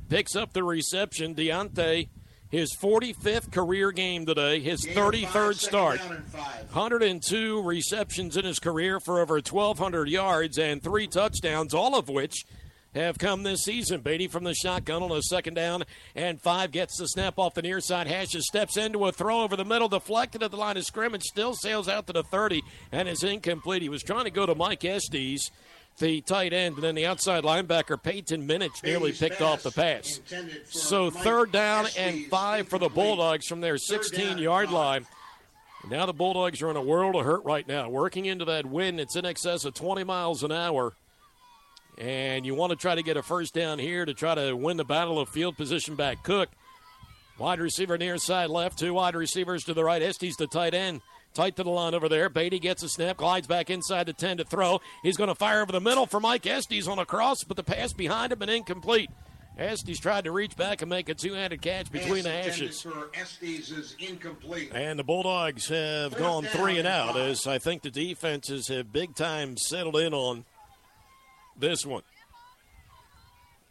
picks 0.09 0.35
up 0.35 0.53
the 0.53 0.63
reception. 0.63 1.33
Deontay 1.33 2.09
his 2.49 2.75
45th 2.75 3.51
career 3.51 3.91
game 3.91 4.25
today, 4.25 4.59
his 4.59 4.85
33rd 4.85 5.55
start. 5.55 5.99
102 5.99 7.61
receptions 7.61 8.37
in 8.37 8.45
his 8.45 8.59
career 8.59 8.99
for 8.99 9.19
over 9.19 9.35
1,200 9.35 10.07
yards 10.09 10.57
and 10.57 10.81
three 10.81 11.07
touchdowns, 11.07 11.73
all 11.73 11.97
of 11.97 12.07
which 12.07 12.45
have 12.93 13.17
come 13.17 13.43
this 13.43 13.63
season. 13.63 14.01
Beatty 14.01 14.27
from 14.27 14.43
the 14.43 14.53
shotgun 14.53 15.03
on 15.03 15.11
a 15.11 15.21
second 15.21 15.55
down 15.55 15.83
and 16.15 16.41
five 16.41 16.71
gets 16.71 16.97
the 16.97 17.07
snap 17.07 17.37
off 17.37 17.53
the 17.53 17.61
near 17.61 17.81
side. 17.81 18.07
Hashes 18.07 18.47
steps 18.47 18.77
into 18.77 19.05
a 19.05 19.11
throw 19.11 19.41
over 19.41 19.55
the 19.55 19.65
middle, 19.65 19.89
deflected 19.89 20.41
at 20.41 20.51
the 20.51 20.57
line 20.57 20.77
of 20.77 20.85
scrimmage, 20.85 21.23
still 21.23 21.53
sails 21.53 21.89
out 21.89 22.07
to 22.07 22.13
the 22.13 22.23
30 22.23 22.63
and 22.91 23.09
is 23.09 23.23
incomplete. 23.23 23.81
He 23.81 23.89
was 23.89 24.03
trying 24.03 24.23
to 24.25 24.31
go 24.31 24.45
to 24.45 24.55
Mike 24.55 24.85
Estes 24.85 25.51
the 25.97 26.21
tight 26.21 26.53
end, 26.53 26.75
and 26.75 26.83
then 26.83 26.95
the 26.95 27.05
outside 27.05 27.43
linebacker 27.43 28.01
Peyton 28.01 28.47
Minich 28.47 28.83
nearly 28.83 29.11
picked 29.11 29.41
off 29.41 29.63
the 29.63 29.71
pass. 29.71 30.19
So 30.65 31.09
third 31.09 31.51
down 31.51 31.87
and 31.97 32.25
five 32.25 32.67
for 32.67 32.77
the 32.77 32.89
Bulldogs 32.89 33.47
from 33.47 33.61
their 33.61 33.77
16 33.77 34.37
yard 34.37 34.71
line. 34.71 35.05
Now 35.89 36.05
the 36.05 36.13
Bulldogs 36.13 36.61
are 36.61 36.71
in 36.71 36.77
a 36.77 36.81
world 36.81 37.15
of 37.15 37.25
hurt 37.25 37.45
right 37.45 37.67
now. 37.67 37.89
Working 37.89 38.25
into 38.25 38.45
that 38.45 38.65
wind, 38.65 38.99
it's 38.99 39.15
in 39.15 39.25
excess 39.25 39.65
of 39.65 39.73
20 39.73 40.03
miles 40.03 40.43
an 40.43 40.51
hour. 40.51 40.93
And 41.97 42.45
you 42.45 42.55
want 42.55 42.71
to 42.71 42.75
try 42.75 42.95
to 42.95 43.03
get 43.03 43.17
a 43.17 43.23
first 43.23 43.53
down 43.53 43.79
here 43.79 44.03
to 44.03 44.13
try 44.13 44.35
to 44.35 44.55
win 44.55 44.77
the 44.77 44.83
battle 44.83 45.19
of 45.19 45.29
field 45.29 45.55
position 45.55 45.95
back. 45.95 46.23
Cook, 46.23 46.49
wide 47.37 47.59
receiver 47.59 47.97
near 47.97 48.17
side 48.17 48.49
left, 48.49 48.79
two 48.79 48.93
wide 48.93 49.15
receivers 49.15 49.63
to 49.65 49.73
the 49.73 49.83
right. 49.83 50.01
Estes 50.01 50.35
the 50.35 50.47
tight 50.47 50.73
end. 50.73 51.01
Tight 51.35 51.57
to 51.57 51.63
the 51.63 51.69
line 51.69 51.93
over 51.93 52.07
there. 52.07 52.29
Beatty 52.29 52.59
gets 52.59 52.81
a 52.81 52.87
snap, 52.87 53.17
glides 53.17 53.45
back 53.45 53.69
inside 53.69 54.05
the 54.05 54.13
10 54.13 54.37
to 54.37 54.45
throw. 54.45 54.79
He's 55.03 55.17
going 55.17 55.27
to 55.27 55.35
fire 55.35 55.61
over 55.61 55.71
the 55.73 55.81
middle 55.81 56.05
for 56.05 56.21
Mike 56.21 56.47
Estes 56.47 56.87
on 56.87 56.97
a 56.97 57.05
cross, 57.05 57.43
but 57.43 57.57
the 57.57 57.63
pass 57.63 57.91
behind 57.91 58.31
him 58.31 58.41
and 58.41 58.49
incomplete. 58.49 59.09
Estes 59.57 59.99
tried 59.99 60.23
to 60.25 60.31
reach 60.31 60.55
back 60.55 60.81
and 60.81 60.89
make 60.89 61.09
a 61.09 61.13
two-handed 61.13 61.61
catch 61.61 61.91
between 61.91 62.23
the 62.23 62.31
hashes. 62.31 62.85
Estes 63.13 63.71
is 63.71 63.95
incomplete. 63.99 64.71
And 64.73 64.97
the 64.97 65.03
Bulldogs 65.03 65.67
have 65.67 66.13
First 66.13 66.23
gone 66.23 66.43
three 66.45 66.77
and 66.77 66.87
out 66.87 67.17
as 67.17 67.45
I 67.47 67.57
think 67.57 67.81
the 67.81 67.91
defenses 67.91 68.69
have 68.69 68.91
big 68.93 69.15
time 69.15 69.57
settled 69.57 69.97
in 69.97 70.13
on 70.13 70.45
this 71.57 71.85
one. 71.85 72.03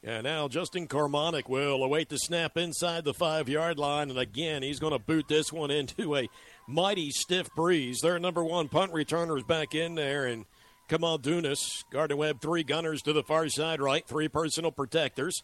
And 0.07 0.25
now 0.25 0.49
Justin 0.49 0.87
Carmonic 0.87 1.49
will 1.49 1.83
await 1.83 2.11
the 2.11 2.19
snap 2.19 2.59
inside 2.59 3.05
the 3.05 3.15
five 3.15 3.49
yard 3.49 3.79
line. 3.79 4.11
And 4.11 4.19
again, 4.19 4.63
he's 4.63 4.79
going 4.79 4.93
to 4.93 4.99
boot 4.99 5.29
this 5.29 5.51
one 5.51 5.71
into 5.71 6.15
a 6.15 6.29
mighty 6.69 7.11
stiff 7.11 7.49
breeze. 7.57 8.01
Their 8.03 8.19
number 8.19 8.45
one 8.45 8.69
punt 8.69 8.93
returner 8.93 9.39
is 9.39 9.45
back 9.45 9.75
in 9.75 9.95
there, 9.95 10.27
and 10.27 10.45
Kamal 10.89 11.17
Dunas, 11.17 11.85
Gardner 11.91 12.17
Webb, 12.17 12.43
three 12.43 12.65
gunners 12.65 13.01
to 13.03 13.15
the 13.15 13.23
far 13.23 13.49
side 13.49 13.81
right, 13.81 14.07
three 14.07 14.29
personal 14.29 14.71
protectors. 14.71 15.43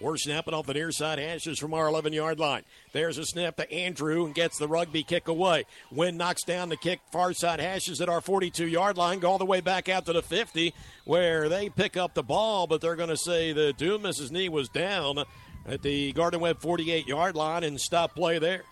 We're 0.00 0.18
snapping 0.18 0.52
off 0.52 0.66
the 0.66 0.74
near 0.74 0.92
side 0.92 1.18
hashes 1.18 1.58
from 1.58 1.72
our 1.72 1.86
11 1.86 2.12
yard 2.12 2.38
line. 2.38 2.64
There's 2.92 3.16
a 3.16 3.24
snap 3.24 3.56
to 3.56 3.72
Andrew 3.72 4.26
and 4.26 4.34
gets 4.34 4.58
the 4.58 4.68
rugby 4.68 5.02
kick 5.02 5.26
away. 5.26 5.64
Wynn 5.90 6.18
knocks 6.18 6.42
down 6.42 6.68
the 6.68 6.76
kick, 6.76 7.00
far 7.10 7.32
side 7.32 7.60
hashes 7.60 8.00
at 8.02 8.08
our 8.08 8.20
42 8.20 8.66
yard 8.66 8.98
line, 8.98 9.20
go 9.20 9.30
all 9.30 9.38
the 9.38 9.46
way 9.46 9.62
back 9.62 9.88
out 9.88 10.04
to 10.06 10.12
the 10.12 10.22
50, 10.22 10.74
where 11.04 11.48
they 11.48 11.70
pick 11.70 11.96
up 11.96 12.12
the 12.12 12.22
ball, 12.22 12.66
but 12.66 12.82
they're 12.82 12.96
going 12.96 13.08
to 13.08 13.16
say 13.16 13.52
the 13.52 13.72
Dumas' 13.72 14.30
knee 14.30 14.50
was 14.50 14.68
down 14.68 15.24
at 15.66 15.82
the 15.82 16.12
Gardner 16.12 16.40
Webb 16.40 16.60
48 16.60 17.06
yard 17.06 17.34
line 17.34 17.64
and 17.64 17.80
stop 17.80 18.14
play 18.14 18.38
there. 18.38 18.62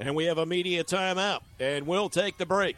And 0.00 0.14
we 0.14 0.24
have 0.24 0.38
a 0.38 0.44
media 0.44 0.82
timeout, 0.84 1.40
and 1.60 1.86
we'll 1.86 2.10
take 2.10 2.36
the 2.36 2.46
break. 2.46 2.76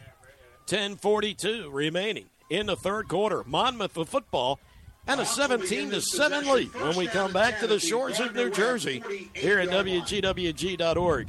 10:42 0.67 1.69
remaining 1.73 2.25
in 2.49 2.67
the 2.67 2.75
third 2.75 3.07
quarter. 3.07 3.43
Monmouth 3.43 3.97
of 3.97 4.07
football 4.07 4.59
and 5.09 5.19
a 5.19 5.25
17 5.25 5.89
to 5.89 6.01
7 6.01 6.47
lead 6.47 6.73
when 6.75 6.95
we 6.95 7.07
come 7.07 7.33
back 7.33 7.59
to 7.59 7.67
the 7.67 7.79
shores 7.79 8.19
of 8.19 8.35
New 8.35 8.51
Jersey 8.51 9.03
here 9.33 9.57
at 9.57 9.69
WGWG.org. 9.69 11.27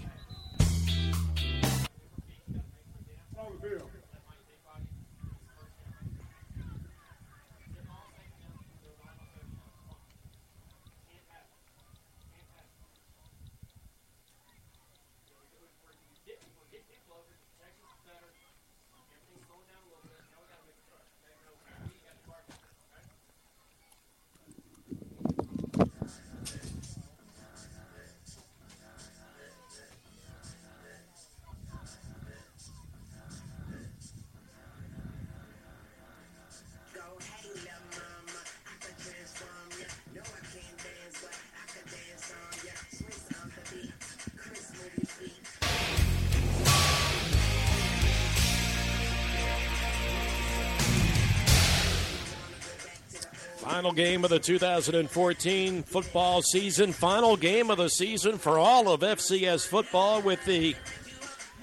Final 53.81 53.93
game 53.93 54.25
of 54.25 54.31
the 54.31 54.39
2014 54.39 55.83
football 55.85 56.43
season. 56.43 56.93
Final 56.93 57.35
game 57.35 57.71
of 57.71 57.79
the 57.79 57.89
season 57.89 58.37
for 58.37 58.59
all 58.59 58.93
of 58.93 59.01
FCS 59.01 59.67
football 59.67 60.21
with 60.21 60.45
the 60.45 60.77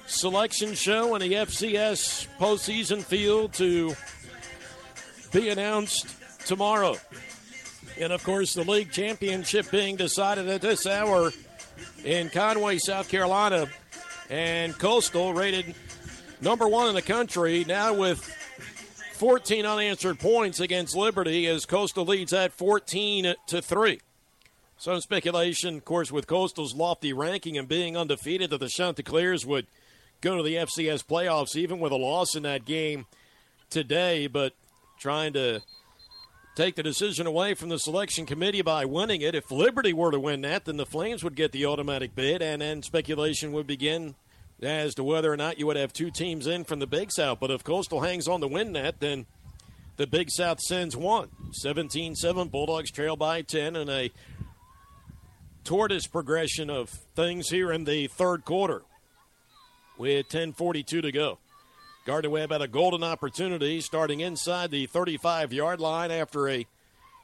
selection 0.07 0.73
show 0.73 1.13
and 1.13 1.23
the 1.23 1.33
FCS 1.33 2.25
postseason 2.39 3.03
field 3.03 3.53
to 3.53 3.93
be 5.31 5.49
announced 5.49 6.07
tomorrow. 6.47 6.95
And 8.01 8.11
of 8.11 8.23
course, 8.23 8.55
the 8.55 8.63
league 8.63 8.91
championship 8.91 9.69
being 9.69 9.95
decided 9.95 10.49
at 10.49 10.61
this 10.61 10.87
hour 10.87 11.29
in 12.03 12.31
Conway, 12.31 12.79
South 12.79 13.09
Carolina. 13.09 13.67
And 14.31 14.75
Coastal 14.75 15.35
rated 15.35 15.75
number 16.41 16.67
one 16.67 16.89
in 16.89 16.95
the 16.95 17.03
country 17.03 17.63
now 17.67 17.93
with 17.93 18.27
14 19.17 19.65
unanswered 19.65 20.19
points 20.19 20.59
against 20.59 20.95
Liberty 20.95 21.47
as 21.47 21.65
Coastal 21.65 22.05
leads 22.05 22.33
at 22.33 22.53
14 22.53 23.33
to 23.47 23.61
3. 23.61 23.99
Some 24.77 25.01
speculation, 25.01 25.77
of 25.77 25.85
course, 25.85 26.11
with 26.11 26.27
Coastal's 26.27 26.75
lofty 26.75 27.13
ranking 27.13 27.57
and 27.57 27.67
being 27.67 27.97
undefeated, 27.97 28.51
that 28.51 28.59
the 28.59 28.69
Chanticleers 28.69 29.43
would 29.43 29.65
go 30.21 30.37
to 30.37 30.43
the 30.43 30.53
FCS 30.53 31.03
playoffs 31.03 31.55
even 31.55 31.79
with 31.79 31.91
a 31.91 31.95
loss 31.95 32.35
in 32.35 32.43
that 32.43 32.63
game 32.63 33.07
today, 33.71 34.27
but 34.27 34.53
trying 34.99 35.33
to 35.33 35.61
take 36.55 36.75
the 36.75 36.83
decision 36.83 37.25
away 37.25 37.55
from 37.55 37.69
the 37.69 37.79
selection 37.79 38.27
committee 38.27 38.61
by 38.61 38.85
winning 38.85 39.21
it. 39.21 39.33
If 39.33 39.49
Liberty 39.49 39.93
were 39.93 40.11
to 40.11 40.19
win 40.19 40.41
that, 40.41 40.65
then 40.65 40.77
the 40.77 40.85
Flames 40.85 41.23
would 41.23 41.35
get 41.35 41.51
the 41.51 41.65
automatic 41.65 42.13
bid, 42.13 42.43
and 42.43 42.61
then 42.61 42.83
speculation 42.83 43.51
would 43.51 43.65
begin 43.65 44.13
as 44.61 44.95
to 44.95 45.03
whether 45.03 45.31
or 45.31 45.37
not 45.37 45.59
you 45.59 45.67
would 45.67 45.75
have 45.75 45.93
two 45.93 46.11
teams 46.11 46.47
in 46.47 46.63
from 46.63 46.79
the 46.79 46.87
Big 46.87 47.11
South. 47.11 47.39
But 47.39 47.51
if 47.51 47.63
Coastal 47.63 48.01
hangs 48.01 48.27
on 48.27 48.41
the 48.41 48.47
win 48.47 48.71
net, 48.71 48.95
then 48.99 49.25
the 49.97 50.07
Big 50.07 50.29
South 50.29 50.59
sends 50.59 50.95
one. 50.95 51.29
17 51.51 52.15
7, 52.15 52.47
Bulldogs 52.47 52.91
trail 52.91 53.15
by 53.15 53.41
10, 53.41 53.75
and 53.75 53.89
a 53.89 54.11
tortoise 55.63 56.07
progression 56.07 56.69
of 56.69 56.89
things 57.15 57.49
here 57.49 57.71
in 57.71 57.83
the 57.83 58.07
third 58.07 58.45
quarter 58.45 58.83
with 59.97 60.27
10.42 60.29 60.85
to 60.85 61.11
go. 61.11 61.39
Gardner 62.05 62.29
Webb 62.29 62.51
had 62.51 62.61
a 62.61 62.69
golden 62.69 63.03
opportunity 63.03 63.81
starting 63.81 64.21
inside 64.21 64.71
the 64.71 64.85
35 64.85 65.51
yard 65.51 65.81
line 65.81 66.09
after 66.09 66.47
a 66.47 66.65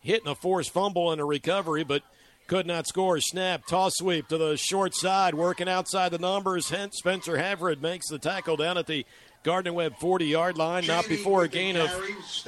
hit 0.01 0.21
and 0.23 0.31
a 0.31 0.35
forced 0.35 0.71
fumble 0.71 1.11
and 1.11 1.21
a 1.21 1.25
recovery, 1.25 1.85
but 1.85 2.03
could 2.47 2.67
not 2.67 2.87
score. 2.87 3.19
Snap, 3.19 3.65
toss 3.65 3.93
sweep 3.95 4.27
to 4.27 4.37
the 4.37 4.57
short 4.57 4.95
side, 4.95 5.33
working 5.35 5.69
outside 5.69 6.09
the 6.09 6.17
numbers. 6.17 6.69
Hence, 6.69 6.97
Spencer 6.97 7.37
Haverod 7.37 7.81
makes 7.81 8.09
the 8.09 8.19
tackle 8.19 8.57
down 8.57 8.77
at 8.77 8.87
the 8.87 9.05
Gardner 9.43 9.73
Webb 9.73 9.97
40 9.99 10.25
yard 10.25 10.57
line, 10.57 10.87
not 10.87 11.07
before 11.07 11.43
a 11.43 11.47
gain 11.47 11.75
of 11.75 11.89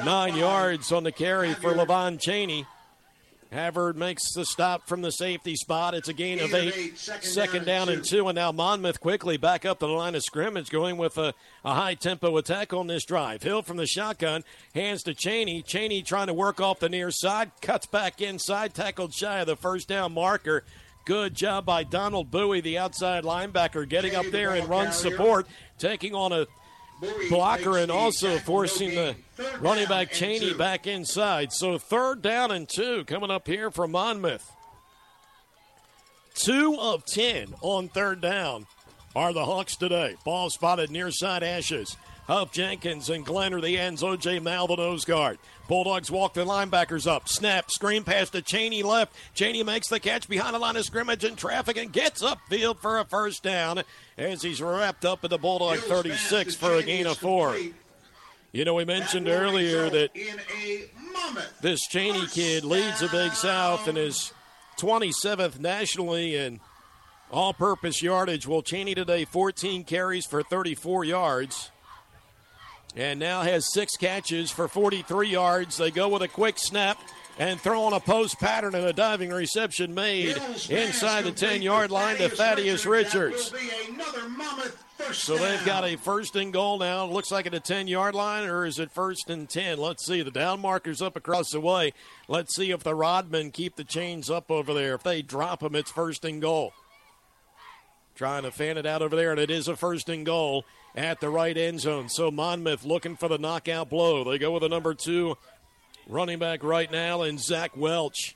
nine 0.04 0.36
yards 0.36 0.92
on 0.92 1.04
the 1.04 1.12
carry 1.12 1.54
for 1.54 1.74
Levon 1.74 2.20
Cheney. 2.20 2.66
Havard 3.52 3.96
makes 3.96 4.34
the 4.34 4.46
stop 4.46 4.88
from 4.88 5.02
the 5.02 5.12
safety 5.12 5.56
spot. 5.56 5.94
It's 5.94 6.10
a 6.10 6.14
gain 6.14 6.40
of 6.40 6.54
eight. 6.54 6.74
eight, 6.76 6.98
second 6.98 7.30
Second 7.30 7.66
down 7.66 7.66
down 7.66 7.90
and 7.90 7.98
and 7.98 8.06
two. 8.06 8.18
two. 8.18 8.28
And 8.28 8.36
now 8.36 8.52
Monmouth 8.52 9.00
quickly 9.00 9.38
back 9.38 9.66
up 9.66 9.80
to 9.80 9.86
the 9.88 9.92
line 9.94 10.16
of 10.16 10.24
scrimmage, 10.24 10.70
going 10.70 10.98
with 10.98 11.18
a, 11.18 11.34
a 11.64 11.74
high 11.74 11.94
tempo 11.94 12.36
attack 12.38 12.74
on 12.74 12.88
this 12.88 13.06
drive. 13.06 13.44
Hill 13.44 13.62
from 13.62 13.78
the 13.78 13.88
shotgun, 13.88 14.44
hands 14.74 15.04
to 15.04 15.14
Cheney. 15.14 15.62
Cheney 15.62 16.02
trying 16.02 16.28
to 16.28 16.34
work 16.34 16.60
off 16.60 16.80
the 16.80 16.90
near 16.90 17.12
side, 17.12 17.52
cuts 17.62 17.86
back 17.86 18.22
inside, 18.22 18.74
tackled 18.74 19.14
shy 19.14 19.40
of 19.40 19.48
the 19.48 19.56
first 19.56 19.88
down 19.88 20.14
marker. 20.14 20.64
Good 21.06 21.36
job 21.36 21.66
by 21.66 21.84
Donald 21.84 22.32
Bowie, 22.32 22.62
the 22.62 22.80
outside 22.80 23.24
linebacker, 23.24 23.88
getting 23.88 24.14
Cheney, 24.14 24.26
up 24.26 24.32
there 24.32 24.52
the 24.52 24.62
and 24.62 24.70
run 24.70 24.88
carrier. 24.88 24.94
support, 24.94 25.48
taking 25.78 26.16
on 26.16 26.34
a 26.34 26.48
blocker 27.30 27.78
and 27.78 27.92
also 27.92 28.38
forcing 28.40 28.96
the 28.96 29.16
running 29.60 29.88
back 29.88 30.12
Cheney 30.12 30.54
back 30.54 30.88
inside. 30.88 31.52
So 31.52 31.78
third 31.78 32.22
down 32.22 32.52
and 32.52 32.68
two 32.68 33.04
coming 33.06 33.32
up 33.32 33.48
here 33.48 33.72
from 33.72 33.92
Monmouth. 33.92 34.52
Two 36.34 36.78
of 36.80 37.06
ten 37.06 37.54
on 37.62 37.88
third 37.88 38.22
down 38.22 38.68
are 39.16 39.34
the 39.34 39.46
Hawks 39.46 39.78
today. 39.78 40.16
Ball 40.26 40.50
spotted 40.50 40.92
near 40.92 41.12
side 41.12 41.44
hashes. 41.44 41.96
Huff 42.28 42.52
Jenkins 42.52 43.10
and 43.12 43.24
Glenn 43.24 43.54
are 43.54 43.62
the 43.62 43.78
ends. 43.78 44.02
OJ 44.02 44.42
Mal 44.42 44.66
the 44.66 44.76
nose 44.76 45.06
guard. 45.06 45.38
Bulldogs 45.68 46.10
walk 46.10 46.34
the 46.34 46.44
linebackers 46.44 47.06
up. 47.06 47.30
Snap, 47.30 47.70
screen 47.70 48.04
pass 48.04 48.32
to 48.32 48.42
Cheney 48.42 48.82
left. 48.82 49.14
Cheney 49.36 49.62
makes 49.62 49.90
the 49.90 50.00
catch 50.00 50.28
behind 50.28 50.56
the 50.56 50.60
line 50.60 50.76
of 50.76 50.86
scrimmage 50.86 51.24
in 51.24 51.36
traffic 51.36 51.78
and 51.78 51.92
gets 51.92 52.24
upfield 52.24 52.80
for 52.80 52.98
a 52.98 53.06
first 53.06 53.44
down 53.44 53.84
as 54.18 54.42
he's 54.42 54.60
wrapped 54.60 55.06
up 55.06 55.24
at 55.24 55.30
the 55.30 55.38
Bulldog 55.38 55.78
36 55.80 56.56
for 56.56 56.74
a 56.74 56.84
gain 56.84 57.06
of 57.06 57.18
four. 57.18 57.56
You 58.52 58.66
know, 58.66 58.74
we 58.74 58.86
mentioned 58.86 59.28
will 59.28 59.34
earlier 59.34 59.90
that 59.90 60.16
in 60.16 60.40
a 60.60 60.86
Monmouth 61.14 61.62
this 61.62 61.82
Cheney 61.88 62.22
first 62.22 62.34
kid 62.34 62.64
leads 62.64 63.02
the 63.02 63.08
Big 63.10 63.34
South 63.34 63.88
and 63.88 63.98
is 64.00 64.34
27th 64.80 65.60
nationally 65.60 66.36
in 66.36 66.60
all 67.30 67.54
purpose 67.54 68.02
yardage. 68.02 68.48
Well, 68.48 68.64
Cheney 68.64 68.96
today 68.96 69.26
14 69.26 69.84
carries 69.84 70.26
for 70.26 70.42
34 70.42 71.06
yards 71.06 71.72
and 72.96 73.20
now 73.20 73.42
has 73.42 73.72
six 73.74 73.98
catches 73.98 74.52
for 74.52 74.68
43 74.68 75.30
yards. 75.30 75.78
They 75.78 75.92
go 75.92 76.10
with 76.10 76.22
a 76.22 76.28
quick 76.28 76.56
snap 76.58 77.00
and 77.38 77.60
throw 77.60 77.84
on 77.84 77.94
a 77.94 78.00
post 78.00 78.40
pattern 78.40 78.76
and 78.76 78.86
a 78.86 78.94
diving 78.94 79.30
reception 79.30 79.94
made 79.94 80.38
inside 80.70 81.26
the 81.26 81.32
10 81.32 81.62
yard 81.62 81.92
line 81.92 82.18
to 82.18 82.30
Thaddeus 82.30 82.86
Richards. 82.86 83.52
That 83.52 83.62
will 83.62 83.68
be 83.68 83.94
another 83.94 84.30
Monmouth 84.30 84.84
first 84.98 85.24
So 85.24 85.38
they've 85.38 85.66
got 85.66 85.84
a 85.84 85.98
first 85.98 86.36
and 86.36 86.54
goal 86.54 86.80
now. 86.80 87.06
Looks 87.06 87.32
like 87.32 87.46
at 87.46 87.54
a 87.54 87.60
10 87.60 87.88
yard 87.88 88.16
line, 88.16 88.48
or 88.48 88.66
is 88.66 88.80
it 88.80 88.92
first 88.92 89.30
and 89.30 89.50
10? 89.50 89.78
Let's 89.78 90.06
see. 90.06 90.22
The 90.22 90.32
down 90.32 90.62
marker's 90.62 91.02
up 91.02 91.16
across 91.16 91.52
the 91.52 91.60
way. 91.60 91.94
Let's 92.28 92.56
see 92.56 92.72
if 92.72 92.84
the 92.84 92.96
Rodmen 92.96 93.52
keep 93.52 93.76
the 93.76 93.84
chains 93.84 94.30
up 94.30 94.50
over 94.50 94.74
there. 94.74 94.96
If 94.96 95.04
they 95.04 95.22
drop 95.22 95.60
them, 95.60 95.76
it's 95.76 95.92
first 95.92 96.24
and 96.24 96.42
goal. 96.42 96.74
Trying 98.16 98.44
to 98.44 98.52
fan 98.52 98.78
it 98.78 98.86
out 98.86 99.02
over 99.02 99.16
there, 99.16 99.32
and 99.32 99.40
it 99.40 99.52
is 99.52 99.68
a 99.68 99.76
first 99.76 100.08
and 100.08 100.26
goal 100.26 100.64
at 100.96 101.20
the 101.20 101.30
right 101.30 101.56
end 101.58 101.82
zone. 101.82 102.08
So 102.08 102.32
Monmouth 102.32 102.86
looking 102.86 103.18
for 103.18 103.28
the 103.28 103.38
knockout 103.38 103.90
blow. 103.90 104.24
They 104.24 104.38
go 104.38 104.52
with 104.52 104.62
the 104.62 104.70
number 104.70 104.94
two 104.94 105.38
running 106.08 106.40
back 106.40 106.64
right 106.64 106.90
now, 106.90 107.24
and 107.24 107.40
Zach 107.40 107.76
Welch. 107.76 108.36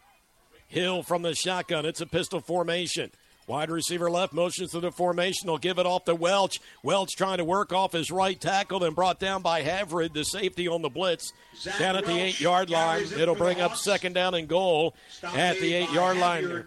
Hill 0.67 1.01
from 1.01 1.23
the 1.23 1.33
shotgun. 1.33 1.85
It's 1.85 2.01
a 2.01 2.05
pistol 2.05 2.41
formation. 2.41 3.09
Wide 3.47 3.71
receiver 3.71 4.11
left 4.11 4.33
motions 4.33 4.69
to 4.71 4.79
the 4.79 4.91
formation. 4.91 5.47
They'll 5.47 5.57
give 5.57 5.79
it 5.79 5.87
off 5.87 6.05
to 6.05 6.13
Welch. 6.13 6.61
Welch 6.83 7.15
trying 7.15 7.39
to 7.39 7.43
work 7.43 7.73
off 7.73 7.93
his 7.93 8.11
right 8.11 8.39
tackle, 8.39 8.77
then 8.77 8.93
brought 8.93 9.19
down 9.19 9.41
by 9.41 9.63
Havrid, 9.63 10.13
the 10.13 10.23
safety 10.23 10.67
on 10.67 10.83
the 10.83 10.89
blitz. 10.89 11.33
Zach 11.57 11.79
down 11.79 11.95
at 11.95 12.05
the 12.05 12.19
eight 12.19 12.39
yard 12.39 12.69
line. 12.69 13.01
it 13.01 13.13
It'll 13.13 13.33
bring 13.33 13.59
up 13.59 13.75
second 13.75 14.13
down 14.13 14.35
and 14.35 14.47
goal 14.47 14.93
at 15.23 15.57
the 15.59 15.73
eight 15.73 15.91
yard 15.91 16.17
line. 16.17 16.65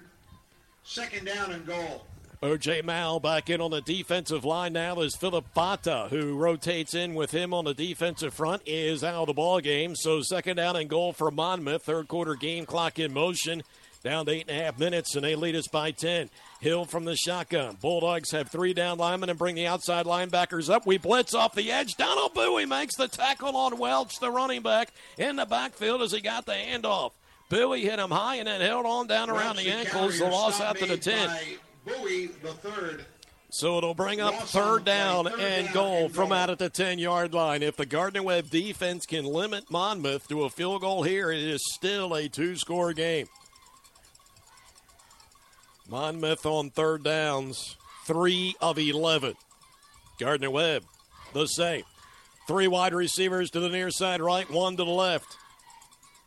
Second 0.83 1.27
down 1.27 1.53
and 1.53 1.65
goal. 1.65 2.05
OJ 2.43 2.83
Mal 2.83 3.21
back 3.21 3.51
in 3.51 3.61
on 3.61 3.71
the 3.71 3.81
defensive 3.81 4.45
line 4.45 4.73
now 4.73 4.99
is 4.99 5.15
Philip 5.15 5.45
Fata, 5.55 6.09
who 6.11 6.37
rotates 6.37 6.93
in 6.93 7.15
with 7.15 7.31
him 7.31 7.55
on 7.55 7.65
the 7.65 7.73
defensive 7.73 8.35
front, 8.35 8.63
is 8.67 9.05
out 9.05 9.15
of 9.15 9.27
the 9.29 9.33
ball 9.33 9.61
game. 9.61 9.95
So 9.95 10.23
second 10.23 10.57
down 10.57 10.75
and 10.75 10.91
goal 10.91 11.13
for 11.13 11.31
Monmouth. 11.31 11.85
Third 11.85 12.09
quarter 12.09 12.35
game 12.35 12.67
clock 12.67 12.99
in 12.99 13.15
motion. 13.15 13.63
Down 14.03 14.27
to 14.27 14.33
eight 14.33 14.47
and 14.49 14.59
a 14.59 14.65
half 14.65 14.77
minutes, 14.77 15.15
and 15.15 15.25
they 15.25 15.37
lead 15.37 15.55
us 15.55 15.69
by 15.69 15.93
10. 15.93 16.31
Hill 16.59 16.85
from 16.85 17.05
the 17.05 17.15
shotgun. 17.15 17.79
Bulldogs 17.81 18.33
have 18.33 18.51
three 18.51 18.75
down 18.75 18.99
linemen 18.99 19.31
and 19.31 19.39
bring 19.39 19.55
the 19.55 19.69
outside 19.69 20.07
linebackers 20.07 20.69
up. 20.69 20.85
We 20.85 20.99
blitz 20.99 21.35
off 21.35 21.55
the 21.55 21.71
edge. 21.71 21.95
Donald 21.95 22.35
Bowie 22.35 22.67
makes 22.67 22.97
the 22.97 23.07
tackle 23.07 23.57
on 23.57 23.79
Welch, 23.79 24.19
the 24.19 24.33
running 24.33 24.63
back, 24.63 24.93
in 25.17 25.37
the 25.37 25.47
backfield 25.47 26.03
as 26.03 26.11
he 26.11 26.21
got 26.21 26.47
the 26.47 26.55
handoff. 26.55 27.13
Bowie 27.49 27.83
hit 27.83 28.01
him 28.01 28.11
high 28.11 28.37
and 28.37 28.49
then 28.49 28.61
held 28.61 28.85
on 28.85 29.07
down 29.07 29.31
around 29.31 29.55
Welch, 29.55 29.67
the 29.67 29.71
ankles. 29.71 30.19
The 30.19 30.25
loss 30.25 30.61
out 30.61 30.79
to 30.79 30.87
the 30.87 30.97
10. 30.97 31.31
Bowie, 31.85 32.27
the 32.43 32.53
third. 32.53 33.05
So 33.51 33.77
it'll 33.77 33.95
bring 33.95 34.21
up 34.21 34.35
third 34.35 34.85
down 34.85 35.29
and 35.39 35.71
goal 35.75 36.09
from 36.09 36.33
out 36.33 36.49
at 36.49 36.59
the 36.59 36.71
10 36.71 36.99
yard 36.99 37.35
line. 37.35 37.63
If 37.63 37.77
the 37.77 37.85
Gardner 37.85 38.23
Webb 38.23 38.49
defense 38.49 39.05
can 39.05 39.27
limit 39.27 39.71
Monmouth 39.71 40.27
to 40.29 40.45
a 40.45 40.51
field 40.51 40.81
goal 40.81 41.03
here, 41.03 41.31
it 41.31 41.43
is 41.43 41.61
still 41.71 42.15
a 42.15 42.29
two 42.29 42.57
score 42.57 42.95
game. 42.95 43.27
Monmouth 45.87 46.47
on 46.47 46.71
third 46.71 47.03
downs, 47.03 47.77
three 48.07 48.55
of 48.63 48.79
11. 48.79 49.35
Gardner 50.19 50.51
Webb, 50.51 50.85
the 51.35 51.47
same. 51.47 51.83
Three 52.49 52.69
wide 52.69 52.95
receivers 52.95 53.51
to 53.51 53.61
the 53.61 53.69
near 53.69 53.91
side 53.91 54.23
right, 54.23 54.51
one 54.51 54.77
to 54.79 54.85
the 54.85 54.91
left. 54.91 55.37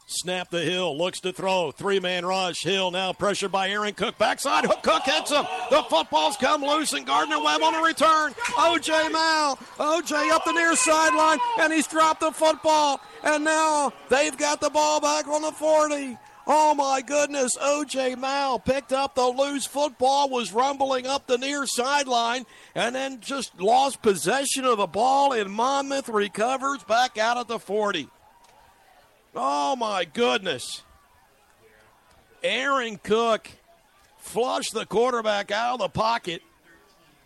Snap 0.07 0.51
the 0.51 0.61
Hill, 0.61 0.95
looks 0.95 1.19
to 1.21 1.33
throw. 1.33 1.71
Three 1.71 1.99
man 1.99 2.27
rush. 2.27 2.63
Hill 2.63 2.91
now 2.91 3.11
pressured 3.11 3.51
by 3.51 3.69
Aaron 3.69 3.95
Cook. 3.95 4.19
Backside, 4.19 4.65
Hook 4.65 4.83
Cook 4.83 5.03
hits 5.03 5.31
him. 5.31 5.45
The 5.71 5.81
football's 5.89 6.37
come 6.37 6.61
loose, 6.61 6.93
and 6.93 7.07
Gardner 7.07 7.41
Webb 7.41 7.63
on 7.63 7.73
a 7.73 7.81
return. 7.81 8.33
OJ 8.33 9.11
Mal. 9.11 9.55
OJ 9.79 10.29
up 10.29 10.45
the 10.45 10.51
near 10.51 10.75
sideline, 10.75 11.39
and 11.59 11.73
he's 11.73 11.87
dropped 11.87 12.19
the 12.19 12.31
football. 12.31 13.01
And 13.23 13.43
now 13.43 13.93
they've 14.09 14.37
got 14.37 14.61
the 14.61 14.69
ball 14.69 15.01
back 15.01 15.27
on 15.27 15.41
the 15.41 15.51
40. 15.51 16.17
Oh 16.47 16.75
my 16.75 17.01
goodness, 17.01 17.57
OJ 17.57 18.19
Mal 18.19 18.59
picked 18.59 18.93
up 18.93 19.15
the 19.15 19.25
loose 19.25 19.65
football, 19.65 20.29
was 20.29 20.53
rumbling 20.53 21.07
up 21.07 21.25
the 21.25 21.39
near 21.39 21.65
sideline, 21.65 22.45
and 22.75 22.93
then 22.93 23.19
just 23.21 23.59
lost 23.59 24.03
possession 24.03 24.65
of 24.65 24.77
the 24.77 24.85
ball, 24.85 25.33
and 25.33 25.49
Monmouth 25.49 26.07
recovers 26.07 26.83
back 26.83 27.17
out 27.17 27.37
at 27.37 27.47
the 27.47 27.57
40. 27.57 28.09
Oh 29.35 29.75
my 29.75 30.05
goodness. 30.05 30.81
Aaron 32.43 32.97
Cook 32.97 33.49
flushed 34.19 34.73
the 34.73 34.85
quarterback 34.85 35.51
out 35.51 35.73
of 35.75 35.79
the 35.79 35.89
pocket, 35.89 36.41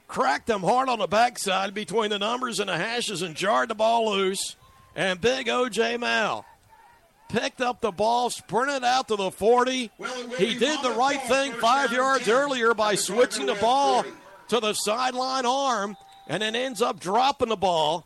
cracked 0.07 0.49
him 0.49 0.61
hard 0.61 0.89
on 0.89 0.99
the 0.99 1.07
backside 1.07 1.73
between 1.73 2.09
the 2.09 2.19
numbers 2.19 2.59
and 2.59 2.69
the 2.69 2.77
hashes, 2.77 3.21
and 3.21 3.35
jarred 3.35 3.69
the 3.69 3.75
ball 3.75 4.11
loose. 4.11 4.55
And 4.95 5.19
big 5.21 5.47
OJ 5.47 5.99
Mal 5.99 6.45
picked 7.29 7.61
up 7.61 7.79
the 7.79 7.91
ball, 7.91 8.29
sprinted 8.31 8.83
out 8.83 9.07
to 9.09 9.15
the 9.15 9.29
40. 9.29 9.91
Well, 9.97 10.29
He 10.31 10.55
did 10.55 10.81
the 10.81 10.91
right 10.91 11.21
thing 11.23 11.53
five 11.53 11.91
yards 11.91 12.25
10 12.25 12.33
earlier 12.33 12.73
by 12.73 12.95
switching 12.95 13.45
the 13.45 13.53
ball 13.55 13.97
Webb 13.97 14.05
40. 14.05 14.17
to 14.49 14.59
the 14.61 14.73
sideline 14.73 15.45
arm 15.45 15.95
and 16.27 16.41
then 16.41 16.55
ends 16.55 16.81
up 16.81 16.99
dropping 16.99 17.49
the 17.49 17.55
ball. 17.55 18.05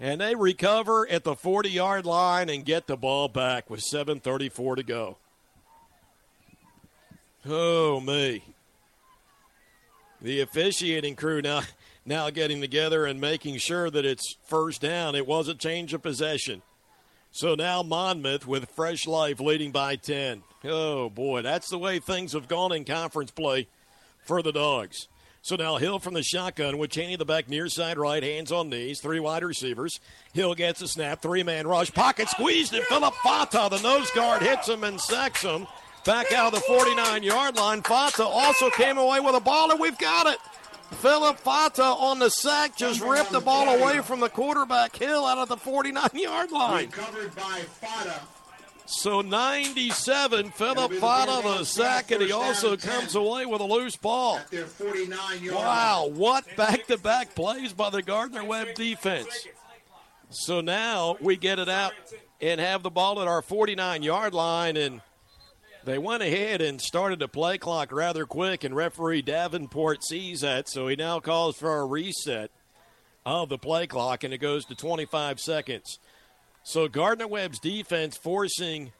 And 0.00 0.20
they 0.20 0.34
recover 0.34 1.08
at 1.08 1.24
the 1.24 1.36
40 1.36 1.70
yard 1.70 2.06
line 2.06 2.48
and 2.48 2.64
get 2.64 2.86
the 2.86 2.96
ball 2.96 3.28
back 3.28 3.70
with 3.70 3.80
7.34 3.80 4.76
to 4.76 4.82
go. 4.82 5.16
Oh, 7.46 8.00
me. 8.00 8.42
The 10.20 10.40
officiating 10.40 11.16
crew 11.16 11.42
now, 11.42 11.62
now 12.06 12.30
getting 12.30 12.60
together 12.60 13.04
and 13.04 13.20
making 13.20 13.58
sure 13.58 13.90
that 13.90 14.04
it's 14.04 14.36
first 14.46 14.80
down. 14.80 15.14
It 15.14 15.26
was 15.26 15.48
a 15.48 15.54
change 15.54 15.94
of 15.94 16.02
possession. 16.02 16.62
So 17.30 17.54
now 17.54 17.82
Monmouth 17.82 18.46
with 18.46 18.70
fresh 18.70 19.06
life 19.06 19.40
leading 19.40 19.72
by 19.72 19.96
10. 19.96 20.42
Oh, 20.64 21.10
boy, 21.10 21.42
that's 21.42 21.68
the 21.68 21.78
way 21.78 21.98
things 21.98 22.32
have 22.32 22.48
gone 22.48 22.72
in 22.72 22.84
conference 22.84 23.30
play 23.30 23.68
for 24.24 24.40
the 24.40 24.52
Dogs. 24.52 25.08
So 25.44 25.56
now 25.56 25.76
Hill 25.76 25.98
from 25.98 26.14
the 26.14 26.22
shotgun 26.22 26.78
with 26.78 26.88
Cheney 26.88 27.16
the 27.16 27.26
back 27.26 27.50
near 27.50 27.68
side 27.68 27.98
right, 27.98 28.22
hands 28.22 28.50
on 28.50 28.70
knees, 28.70 28.98
three 28.98 29.20
wide 29.20 29.44
receivers. 29.44 30.00
Hill 30.32 30.54
gets 30.54 30.80
a 30.80 30.88
snap, 30.88 31.20
three 31.20 31.42
man 31.42 31.66
rush, 31.66 31.92
pocket 31.92 32.30
squeezed, 32.30 32.72
and 32.72 32.82
Philip 32.84 33.12
Fata, 33.22 33.68
the 33.70 33.82
nose 33.82 34.10
guard, 34.12 34.40
hits 34.40 34.70
him 34.70 34.84
and 34.84 34.98
sacks 34.98 35.42
him. 35.42 35.66
Back 36.06 36.32
out 36.32 36.54
of 36.54 36.60
the 36.60 36.66
49 36.66 37.22
yard 37.22 37.56
line. 37.56 37.82
Fata 37.82 38.24
also 38.24 38.70
came 38.70 38.96
away 38.96 39.20
with 39.20 39.34
a 39.34 39.40
ball, 39.40 39.70
and 39.70 39.78
we've 39.78 39.98
got 39.98 40.26
it. 40.26 40.38
Philip 41.02 41.38
Fata 41.38 41.82
on 41.82 42.20
the 42.20 42.30
sack 42.30 42.74
just 42.74 43.02
ripped 43.02 43.32
the 43.32 43.40
ball 43.40 43.68
away 43.68 44.00
from 44.00 44.20
the 44.20 44.30
quarterback 44.30 44.96
Hill 44.96 45.26
out 45.26 45.36
of 45.36 45.50
the 45.50 45.58
49 45.58 46.08
yard 46.14 46.52
line. 46.52 46.86
Recovered 46.86 47.34
by 47.34 47.60
Fata. 47.82 48.22
So 48.86 49.22
97, 49.22 50.50
Philip 50.50 51.00
That'll 51.00 51.40
the 51.42 51.64
sack, 51.64 52.10
and 52.10 52.20
he 52.20 52.32
also 52.32 52.76
comes 52.76 53.14
away 53.14 53.46
with 53.46 53.62
a 53.62 53.64
loose 53.64 53.96
ball. 53.96 54.36
At 54.36 54.50
their 54.50 54.66
49 54.66 55.42
yard 55.42 55.56
Wow, 55.56 56.10
what 56.12 56.44
back 56.56 56.86
to 56.88 56.98
back 56.98 57.34
plays 57.34 57.72
by 57.72 57.88
the 57.88 58.02
Gardner 58.02 58.44
Webb 58.44 58.74
defense. 58.74 59.46
So 60.28 60.60
now 60.60 61.16
we 61.20 61.36
get 61.36 61.58
it 61.58 61.68
out 61.68 61.92
and 62.42 62.60
have 62.60 62.82
the 62.82 62.90
ball 62.90 63.22
at 63.22 63.28
our 63.28 63.40
49 63.40 64.02
yard 64.02 64.34
line, 64.34 64.76
and 64.76 65.00
They 65.84 65.98
went 65.98 66.22
ahead 66.22 66.62
and 66.62 66.80
started 66.80 67.18
the 67.18 67.28
play 67.28 67.58
clock 67.58 67.92
rather 67.92 68.24
quick, 68.24 68.64
and 68.64 68.74
referee 68.74 69.20
Davenport 69.20 70.02
sees 70.02 70.40
that, 70.40 70.66
so 70.68 70.88
he 70.88 70.96
now 70.96 71.20
calls 71.20 71.58
for 71.58 71.78
a 71.78 71.84
reset 71.84 72.50
of 73.26 73.50
the 73.50 73.58
play 73.58 73.86
clock, 73.86 74.24
and 74.24 74.32
it 74.32 74.38
goes 74.38 74.64
to 74.66 74.74
25 74.74 75.38
seconds. 75.40 75.98
So 76.64 76.88
Gardner 76.88 77.28
Webb's 77.28 77.58
defense 77.58 78.16
forcing 78.16 78.90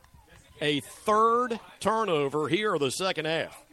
a 0.61 0.81
third 0.81 1.59
turnover 1.81 2.48
here 2.48 2.74
of 2.74 2.81
the 2.81 2.90
second 2.90 3.24
half. 3.24 3.64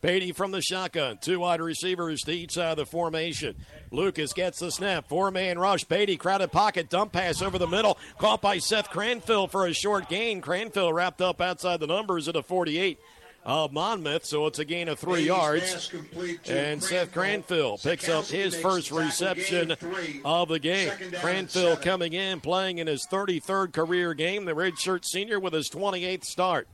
Beatty 0.00 0.32
from 0.32 0.50
the 0.50 0.62
shotgun. 0.62 1.18
Two 1.20 1.40
wide 1.40 1.60
receivers 1.60 2.20
to 2.22 2.30
each 2.30 2.52
side 2.52 2.70
of 2.70 2.76
the 2.78 2.86
formation. 2.86 3.56
Lucas 3.90 4.32
gets 4.32 4.60
the 4.60 4.70
snap. 4.70 5.08
Four 5.08 5.30
man 5.30 5.58
rush. 5.58 5.84
Beatty 5.84 6.16
crowded 6.16 6.52
pocket. 6.52 6.88
Dump 6.88 7.12
pass 7.12 7.42
over 7.42 7.58
the 7.58 7.66
middle. 7.66 7.98
Caught 8.16 8.40
by 8.40 8.58
Seth 8.58 8.90
Cranfield 8.90 9.50
for 9.50 9.66
a 9.66 9.74
short 9.74 10.08
gain. 10.08 10.40
Cranfield 10.40 10.94
wrapped 10.94 11.20
up 11.20 11.40
outside 11.40 11.80
the 11.80 11.86
numbers 11.86 12.28
at 12.28 12.36
a 12.36 12.42
48 12.42 12.98
of 13.44 13.72
Monmouth, 13.72 14.26
so 14.26 14.46
it's 14.46 14.58
a 14.58 14.64
gain 14.64 14.88
of 14.88 14.98
three 14.98 15.22
yards. 15.22 15.90
And 16.48 16.82
Seth 16.82 17.12
Cranfield 17.12 17.82
picks 17.82 18.08
up 18.08 18.26
his 18.26 18.54
first 18.54 18.90
reception 18.90 19.74
of 20.24 20.48
the 20.48 20.58
game. 20.58 20.92
Cranfield 21.20 21.80
coming 21.82 22.12
in, 22.12 22.40
playing 22.40 22.78
in 22.78 22.86
his 22.86 23.06
33rd 23.10 23.72
career 23.72 24.12
game, 24.14 24.44
the 24.44 24.52
redshirt 24.52 25.04
senior 25.04 25.40
with 25.40 25.54
his 25.54 25.70
28th 25.70 26.24
start. 26.24 26.68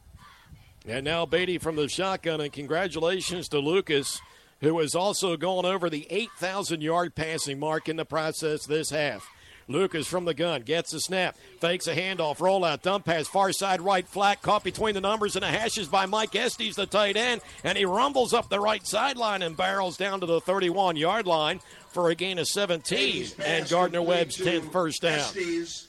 And 0.87 1.05
now 1.05 1.25
Beatty 1.27 1.59
from 1.59 1.77
the 1.77 1.89
shotgun, 1.89 2.41
and 2.41 2.53
congratulations 2.53 3.49
to 3.49 3.59
Lucas, 3.59 4.21
who 4.61 4.79
has 4.81 4.95
also 4.95 5.37
gone 5.37 5.65
over 5.65 5.89
the 5.89 6.07
8,000 6.11 6.83
yard 6.83 7.15
passing 7.15 7.59
mark 7.59 7.89
in 7.89 7.97
the 7.97 8.05
process 8.05 8.67
this 8.67 8.91
half. 8.91 9.29
Lucas 9.69 10.07
from 10.07 10.25
the 10.25 10.35
gun 10.35 10.63
gets 10.63 10.93
the 10.93 11.01
snap, 11.01 11.37
fakes 11.61 11.87
a 11.87 11.95
handoff, 11.95 12.39
rollout, 12.39 12.83
dump 12.83 13.05
pass, 13.05 13.27
far 13.27 13.53
side 13.53 13.81
right, 13.81 14.07
flat, 14.07 14.43
caught 14.43 14.65
between 14.65 14.95
the 14.95 15.01
numbers 15.01 15.37
and 15.37 15.43
the 15.43 15.49
hashes 15.49 15.89
by 15.89 16.07
Mike 16.07 16.35
Estes, 16.35 16.77
the 16.77 16.87
tight 16.87 17.17
end, 17.17 17.41
and 17.63 17.79
he 17.79 17.85
rumbles 17.85 18.35
up 18.35 18.49
the 18.49 18.61
right 18.61 18.87
sideline 18.87 19.43
and 19.43 19.57
barrels 19.57 19.97
down 19.97 20.21
to 20.21 20.27
the 20.27 20.41
31 20.41 20.97
yard 20.97 21.27
line 21.27 21.61
for 21.89 22.11
a 22.11 22.15
gain 22.15 22.39
of 22.39 22.47
17 22.47 23.27
and 23.45 23.69
Gardner 23.69 24.03
Webb's 24.03 24.37
10th 24.37 24.71
first 24.73 25.03
down. 25.03 25.21
Estes. 25.21 25.89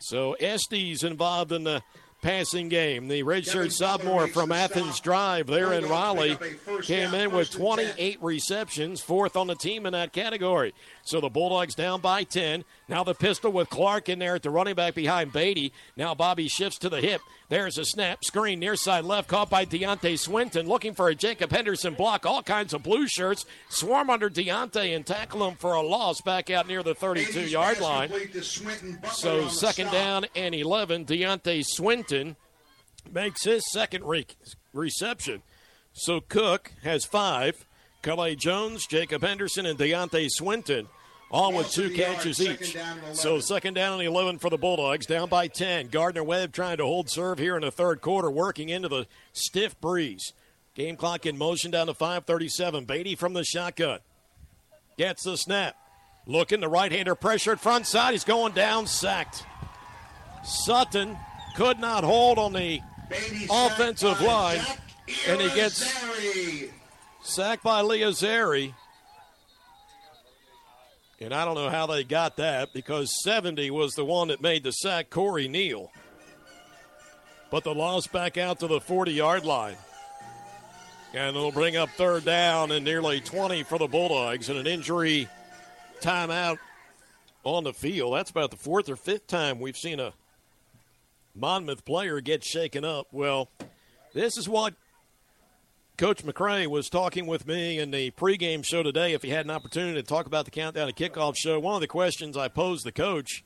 So 0.00 0.34
Estes 0.34 1.02
involved 1.02 1.52
in 1.52 1.64
the 1.64 1.82
passing 2.22 2.68
game. 2.68 3.08
The 3.08 3.22
redshirt 3.22 3.72
sophomore 3.72 4.26
from 4.28 4.50
Athens 4.50 5.00
Drive 5.00 5.46
there 5.46 5.72
in 5.72 5.88
Raleigh 5.88 6.36
came 6.82 7.14
in 7.14 7.30
with 7.30 7.50
28 7.50 8.22
receptions, 8.22 9.00
fourth 9.00 9.36
on 9.36 9.46
the 9.46 9.54
team 9.54 9.86
in 9.86 9.92
that 9.92 10.12
category. 10.12 10.74
So 11.04 11.20
the 11.20 11.28
Bulldogs 11.28 11.74
down 11.74 12.00
by 12.00 12.24
10. 12.24 12.64
Now 12.88 13.04
the 13.04 13.14
pistol 13.14 13.52
with 13.52 13.70
Clark 13.70 14.08
in 14.08 14.18
there 14.18 14.34
at 14.34 14.42
the 14.42 14.50
running 14.50 14.74
back 14.74 14.94
behind 14.94 15.32
Beatty. 15.32 15.72
Now 15.96 16.14
Bobby 16.14 16.48
shifts 16.48 16.78
to 16.78 16.88
the 16.88 17.00
hip. 17.00 17.20
There's 17.48 17.78
a 17.78 17.84
snap. 17.84 18.24
Screen 18.24 18.60
near 18.60 18.76
side 18.76 19.04
left, 19.04 19.28
caught 19.28 19.48
by 19.48 19.64
Deontay 19.64 20.18
Swinton, 20.18 20.66
looking 20.68 20.92
for 20.92 21.08
a 21.08 21.14
Jacob 21.14 21.50
Henderson 21.50 21.94
block. 21.94 22.26
All 22.26 22.42
kinds 22.42 22.74
of 22.74 22.82
blue 22.82 23.06
shirts 23.08 23.46
swarm 23.70 24.10
under 24.10 24.28
Deontay 24.28 24.94
and 24.94 25.06
tackle 25.06 25.48
him 25.48 25.56
for 25.56 25.72
a 25.72 25.80
loss 25.80 26.20
back 26.20 26.50
out 26.50 26.68
near 26.68 26.82
the 26.82 26.94
32 26.94 27.40
yard 27.48 27.80
line. 27.80 28.10
So 29.12 29.48
second 29.48 29.90
down 29.90 30.26
and 30.36 30.54
11. 30.54 31.06
Deontay 31.06 31.64
Swinton 31.64 32.36
makes 33.10 33.44
his 33.44 33.70
second 33.72 34.04
re- 34.04 34.26
reception. 34.74 35.42
So 35.94 36.20
Cook 36.20 36.72
has 36.82 37.06
five. 37.06 37.64
Calais 38.02 38.36
Jones, 38.36 38.86
Jacob 38.86 39.22
Henderson, 39.22 39.66
and 39.66 39.78
Deontay 39.78 40.28
Swinton 40.30 40.86
all 41.30 41.52
with 41.52 41.70
two 41.70 41.90
catches 41.90 42.40
each. 42.40 42.76
So 43.12 43.40
second 43.40 43.74
down 43.74 44.00
and 44.00 44.08
11 44.08 44.38
for 44.38 44.50
the 44.50 44.56
Bulldogs, 44.56 45.06
down 45.06 45.28
by 45.28 45.48
10. 45.48 45.88
Gardner 45.88 46.24
Webb 46.24 46.52
trying 46.52 46.78
to 46.78 46.84
hold 46.84 47.10
serve 47.10 47.38
here 47.38 47.56
in 47.56 47.62
the 47.62 47.70
third 47.70 48.00
quarter, 48.00 48.30
working 48.30 48.68
into 48.68 48.88
the 48.88 49.06
stiff 49.32 49.78
breeze. 49.80 50.32
Game 50.74 50.96
clock 50.96 51.26
in 51.26 51.36
motion 51.36 51.70
down 51.70 51.88
to 51.88 51.94
5:37. 51.94 52.84
Beatty 52.84 53.14
from 53.16 53.32
the 53.32 53.44
shotgun 53.44 53.98
gets 54.96 55.24
the 55.24 55.36
snap. 55.36 55.76
Looking, 56.26 56.60
the 56.60 56.68
right-hander 56.68 57.14
pressured 57.14 57.58
front 57.58 57.86
side. 57.86 58.12
He's 58.12 58.24
going 58.24 58.52
down, 58.52 58.86
sacked. 58.86 59.44
Sutton 60.44 61.16
could 61.56 61.78
not 61.80 62.04
hold 62.04 62.38
on 62.38 62.52
the 62.52 62.80
offensive 63.50 64.20
line, 64.20 64.60
and 65.26 65.40
he 65.40 65.48
gets 65.54 65.90
sacked 67.22 67.62
by 67.62 67.82
Leozeri. 67.82 68.74
And 71.20 71.34
I 71.34 71.44
don't 71.44 71.56
know 71.56 71.68
how 71.68 71.86
they 71.86 72.04
got 72.04 72.36
that 72.36 72.72
because 72.72 73.22
70 73.22 73.70
was 73.70 73.94
the 73.94 74.04
one 74.04 74.28
that 74.28 74.40
made 74.40 74.62
the 74.62 74.70
sack, 74.70 75.10
Corey 75.10 75.48
Neal. 75.48 75.90
But 77.50 77.64
the 77.64 77.74
loss 77.74 78.06
back 78.06 78.36
out 78.36 78.60
to 78.60 78.66
the 78.66 78.80
40 78.80 79.12
yard 79.12 79.44
line. 79.44 79.76
And 81.14 81.36
it'll 81.36 81.50
bring 81.50 81.76
up 81.76 81.88
third 81.90 82.24
down 82.24 82.70
and 82.70 82.84
nearly 82.84 83.20
20 83.20 83.62
for 83.64 83.78
the 83.78 83.88
Bulldogs 83.88 84.48
and 84.48 84.58
an 84.58 84.66
injury 84.66 85.28
timeout 86.00 86.58
on 87.44 87.64
the 87.64 87.72
field. 87.72 88.14
That's 88.14 88.30
about 88.30 88.50
the 88.50 88.56
fourth 88.56 88.88
or 88.88 88.96
fifth 88.96 89.26
time 89.26 89.58
we've 89.58 89.76
seen 89.76 90.00
a 90.00 90.12
Monmouth 91.34 91.84
player 91.84 92.20
get 92.20 92.44
shaken 92.44 92.84
up. 92.84 93.08
Well, 93.10 93.48
this 94.12 94.36
is 94.36 94.48
what 94.48 94.74
Coach 95.98 96.24
McCray 96.24 96.68
was 96.68 96.88
talking 96.88 97.26
with 97.26 97.44
me 97.44 97.80
in 97.80 97.90
the 97.90 98.12
pregame 98.12 98.64
show 98.64 98.84
today. 98.84 99.14
If 99.14 99.22
he 99.22 99.30
had 99.30 99.46
an 99.46 99.50
opportunity 99.50 100.00
to 100.00 100.06
talk 100.06 100.26
about 100.26 100.44
the 100.44 100.52
countdown 100.52 100.86
to 100.86 100.92
kickoff 100.92 101.36
show, 101.36 101.58
one 101.58 101.74
of 101.74 101.80
the 101.80 101.88
questions 101.88 102.36
I 102.36 102.46
posed 102.46 102.86
the 102.86 102.92
coach 102.92 103.42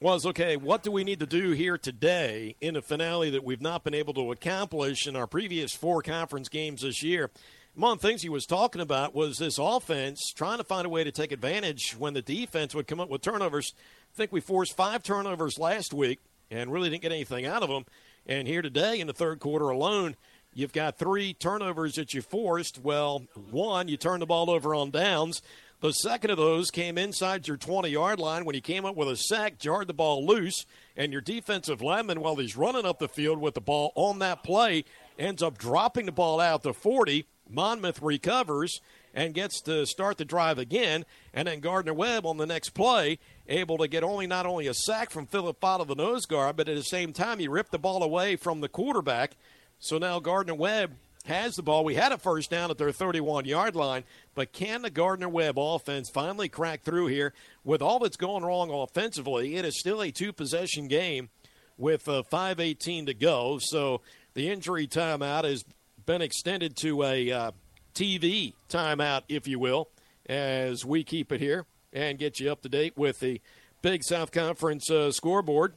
was, 0.00 0.24
okay, 0.24 0.56
what 0.56 0.82
do 0.82 0.90
we 0.90 1.04
need 1.04 1.20
to 1.20 1.26
do 1.26 1.50
here 1.50 1.76
today 1.76 2.56
in 2.62 2.72
the 2.72 2.80
finale 2.80 3.28
that 3.28 3.44
we've 3.44 3.60
not 3.60 3.84
been 3.84 3.92
able 3.92 4.14
to 4.14 4.32
accomplish 4.32 5.06
in 5.06 5.14
our 5.14 5.26
previous 5.26 5.74
four 5.74 6.00
conference 6.00 6.48
games 6.48 6.80
this 6.80 7.02
year? 7.02 7.30
One 7.74 7.92
of 7.92 8.00
the 8.00 8.08
things 8.08 8.22
he 8.22 8.30
was 8.30 8.46
talking 8.46 8.80
about 8.80 9.14
was 9.14 9.36
this 9.36 9.58
offense 9.58 10.32
trying 10.34 10.56
to 10.56 10.64
find 10.64 10.86
a 10.86 10.88
way 10.90 11.04
to 11.04 11.12
take 11.12 11.32
advantage 11.32 11.94
when 11.98 12.14
the 12.14 12.22
defense 12.22 12.74
would 12.74 12.86
come 12.86 12.98
up 12.98 13.10
with 13.10 13.20
turnovers. 13.20 13.74
I 14.14 14.16
think 14.16 14.32
we 14.32 14.40
forced 14.40 14.74
five 14.74 15.02
turnovers 15.02 15.58
last 15.58 15.92
week 15.92 16.18
and 16.50 16.72
really 16.72 16.88
didn't 16.88 17.02
get 17.02 17.12
anything 17.12 17.44
out 17.44 17.62
of 17.62 17.68
them. 17.68 17.84
And 18.26 18.48
here 18.48 18.62
today 18.62 19.00
in 19.00 19.06
the 19.06 19.12
third 19.12 19.38
quarter 19.40 19.68
alone, 19.68 20.16
You've 20.54 20.72
got 20.72 20.98
three 20.98 21.32
turnovers 21.32 21.94
that 21.94 22.12
you 22.12 22.20
forced. 22.20 22.78
Well, 22.78 23.24
one, 23.50 23.88
you 23.88 23.96
turned 23.96 24.20
the 24.20 24.26
ball 24.26 24.50
over 24.50 24.74
on 24.74 24.90
downs. 24.90 25.40
The 25.80 25.92
second 25.92 26.30
of 26.30 26.36
those 26.36 26.70
came 26.70 26.98
inside 26.98 27.48
your 27.48 27.56
20 27.56 27.88
yard 27.88 28.20
line 28.20 28.44
when 28.44 28.54
he 28.54 28.60
came 28.60 28.84
up 28.84 28.94
with 28.94 29.08
a 29.08 29.16
sack, 29.16 29.58
jarred 29.58 29.88
the 29.88 29.94
ball 29.94 30.26
loose, 30.26 30.66
and 30.96 31.10
your 31.10 31.22
defensive 31.22 31.80
lineman, 31.80 32.20
while 32.20 32.36
he's 32.36 32.56
running 32.56 32.84
up 32.84 32.98
the 32.98 33.08
field 33.08 33.40
with 33.40 33.54
the 33.54 33.60
ball 33.60 33.92
on 33.94 34.18
that 34.18 34.44
play, 34.44 34.84
ends 35.18 35.42
up 35.42 35.56
dropping 35.56 36.06
the 36.06 36.12
ball 36.12 36.38
out 36.38 36.62
to 36.64 36.72
40. 36.74 37.26
Monmouth 37.48 38.00
recovers 38.00 38.80
and 39.14 39.34
gets 39.34 39.60
to 39.62 39.86
start 39.86 40.18
the 40.18 40.24
drive 40.24 40.58
again. 40.58 41.04
And 41.34 41.48
then 41.48 41.60
Gardner 41.60 41.94
Webb 41.94 42.26
on 42.26 42.36
the 42.36 42.46
next 42.46 42.70
play, 42.70 43.18
able 43.48 43.78
to 43.78 43.88
get 43.88 44.04
only 44.04 44.26
not 44.26 44.46
only 44.46 44.66
a 44.66 44.74
sack 44.74 45.10
from 45.10 45.26
Philip 45.26 45.60
Fott 45.60 45.86
the 45.86 45.94
nose 45.94 46.26
guard, 46.26 46.56
but 46.56 46.68
at 46.68 46.76
the 46.76 46.82
same 46.82 47.12
time, 47.12 47.38
he 47.38 47.48
ripped 47.48 47.72
the 47.72 47.78
ball 47.78 48.02
away 48.02 48.36
from 48.36 48.60
the 48.60 48.68
quarterback 48.68 49.36
so 49.82 49.98
now 49.98 50.20
Gardner 50.20 50.54
Webb 50.54 50.92
has 51.24 51.56
the 51.56 51.62
ball. 51.62 51.84
We 51.84 51.96
had 51.96 52.12
a 52.12 52.18
first 52.18 52.50
down 52.50 52.70
at 52.70 52.78
their 52.78 52.92
31 52.92 53.46
yard 53.46 53.74
line, 53.74 54.04
but 54.36 54.52
can 54.52 54.82
the 54.82 54.90
Gardner 54.90 55.28
Webb 55.28 55.58
offense 55.58 56.08
finally 56.08 56.48
crack 56.48 56.82
through 56.82 57.08
here? 57.08 57.34
With 57.64 57.82
all 57.82 57.98
that's 57.98 58.16
going 58.16 58.44
wrong 58.44 58.70
offensively, 58.70 59.56
it 59.56 59.64
is 59.64 59.76
still 59.76 60.00
a 60.00 60.12
two 60.12 60.32
possession 60.32 60.86
game 60.86 61.30
with 61.76 62.08
uh, 62.08 62.22
5.18 62.30 63.06
to 63.06 63.14
go. 63.14 63.58
So 63.60 64.02
the 64.34 64.50
injury 64.50 64.86
timeout 64.86 65.42
has 65.42 65.64
been 66.06 66.22
extended 66.22 66.76
to 66.76 67.02
a 67.02 67.32
uh, 67.32 67.50
TV 67.92 68.54
timeout, 68.68 69.22
if 69.28 69.48
you 69.48 69.58
will, 69.58 69.88
as 70.26 70.84
we 70.84 71.02
keep 71.02 71.32
it 71.32 71.40
here 71.40 71.66
and 71.92 72.20
get 72.20 72.38
you 72.38 72.52
up 72.52 72.62
to 72.62 72.68
date 72.68 72.96
with 72.96 73.18
the 73.18 73.40
Big 73.82 74.04
South 74.04 74.30
Conference 74.30 74.88
uh, 74.92 75.10
scoreboard. 75.10 75.74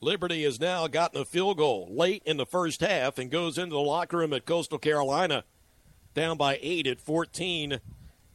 Liberty 0.00 0.44
has 0.44 0.60
now 0.60 0.86
gotten 0.86 1.20
a 1.20 1.24
field 1.24 1.56
goal 1.56 1.88
late 1.90 2.22
in 2.24 2.36
the 2.36 2.46
first 2.46 2.80
half 2.80 3.18
and 3.18 3.30
goes 3.30 3.58
into 3.58 3.74
the 3.74 3.80
locker 3.80 4.18
room 4.18 4.32
at 4.32 4.46
Coastal 4.46 4.78
Carolina, 4.78 5.44
down 6.14 6.36
by 6.36 6.58
eight 6.62 6.86
at 6.86 7.00
14 7.00 7.80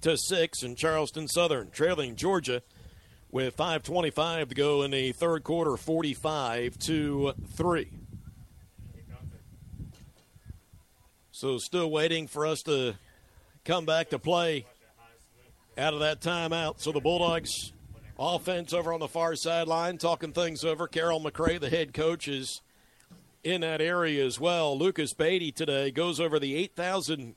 to 0.02 0.17
six, 0.17 0.62
and 0.62 0.78
Charleston 0.78 1.28
Southern 1.30 1.69
trailing 1.69 2.17
Georgia 2.17 2.62
with 3.32 3.56
5:25 3.56 4.49
to 4.49 4.56
go 4.56 4.84
in 4.84 4.91
the 4.91 5.13
third 5.13 5.43
quarter, 5.43 5.78
45 5.78 6.78
to 6.80 7.34
three. 7.56 7.91
So 11.32 11.58
still 11.58 11.89
waiting 11.89 12.28
for 12.28 12.45
us 12.45 12.62
to 12.63 12.95
come 13.63 13.86
back 13.86 14.10
to 14.10 14.19
play 14.19 14.65
out 15.78 15.93
of 15.93 16.02
that 16.02 16.21
timeout. 16.21 16.80
So 16.80 16.91
the 16.91 16.99
Bulldogs 16.99 17.73
offense 18.17 18.73
over 18.73 18.93
on 18.93 18.99
the 18.99 19.08
far 19.08 19.36
sideline, 19.36 19.97
talking 19.97 20.32
things 20.32 20.63
over. 20.63 20.88
Carroll 20.88 21.21
McCray, 21.21 21.60
the 21.60 21.69
head 21.69 21.93
coach, 21.93 22.28
is 22.28 22.62
in 23.43 23.62
that 23.62 23.82
area 23.82 24.26
as 24.26 24.39
well. 24.39 24.78
Lucas 24.78 25.13
Beatty 25.13 25.52
today 25.52 25.91
goes 25.91 26.19
over 26.19 26.39
the 26.39 26.56
8,000 26.56 27.36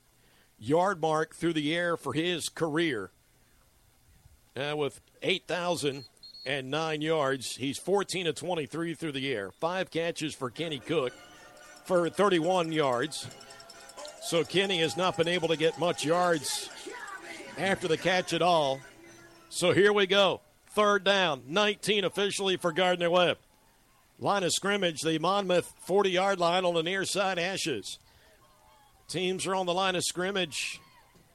yard 0.59 1.01
mark 1.01 1.35
through 1.35 1.53
the 1.53 1.75
air 1.75 1.97
for 1.97 2.13
his 2.13 2.49
career 2.49 3.11
uh, 4.55 4.75
with 4.75 5.01
8,000 5.21 6.05
and 6.45 6.71
nine 6.71 7.01
yards. 7.01 7.57
He's 7.57 7.77
14 7.77 8.27
of 8.27 8.35
23 8.35 8.93
through 8.93 9.11
the 9.11 9.33
air. 9.33 9.51
Five 9.51 9.91
catches 9.91 10.33
for 10.33 10.49
Kenny 10.49 10.79
Cook 10.79 11.13
for 11.85 12.09
31 12.09 12.71
yards. 12.71 13.27
So 14.21 14.43
Kenny 14.43 14.79
has 14.79 14.97
not 14.97 15.17
been 15.17 15.27
able 15.27 15.49
to 15.49 15.57
get 15.57 15.79
much 15.79 16.05
yards 16.05 16.69
after 17.57 17.87
the 17.87 17.97
catch 17.97 18.33
at 18.33 18.41
all. 18.41 18.79
So 19.49 19.71
here 19.71 19.93
we 19.93 20.07
go. 20.07 20.41
Third 20.77 21.03
down, 21.03 21.41
19 21.47 22.03
officially 22.03 22.55
for 22.55 22.71
Gardner 22.71 23.09
Webb. 23.09 23.39
Line 24.19 24.43
of 24.43 24.51
scrimmage, 24.51 25.01
the 25.01 25.17
Monmouth 25.17 25.73
40 25.87 26.11
yard 26.11 26.39
line 26.39 26.65
on 26.65 26.75
the 26.75 26.83
near 26.83 27.03
side 27.03 27.39
hashes. 27.39 27.97
Teams 29.07 29.47
are 29.47 29.55
on 29.55 29.65
the 29.65 29.73
line 29.73 29.95
of 29.95 30.03
scrimmage. 30.03 30.79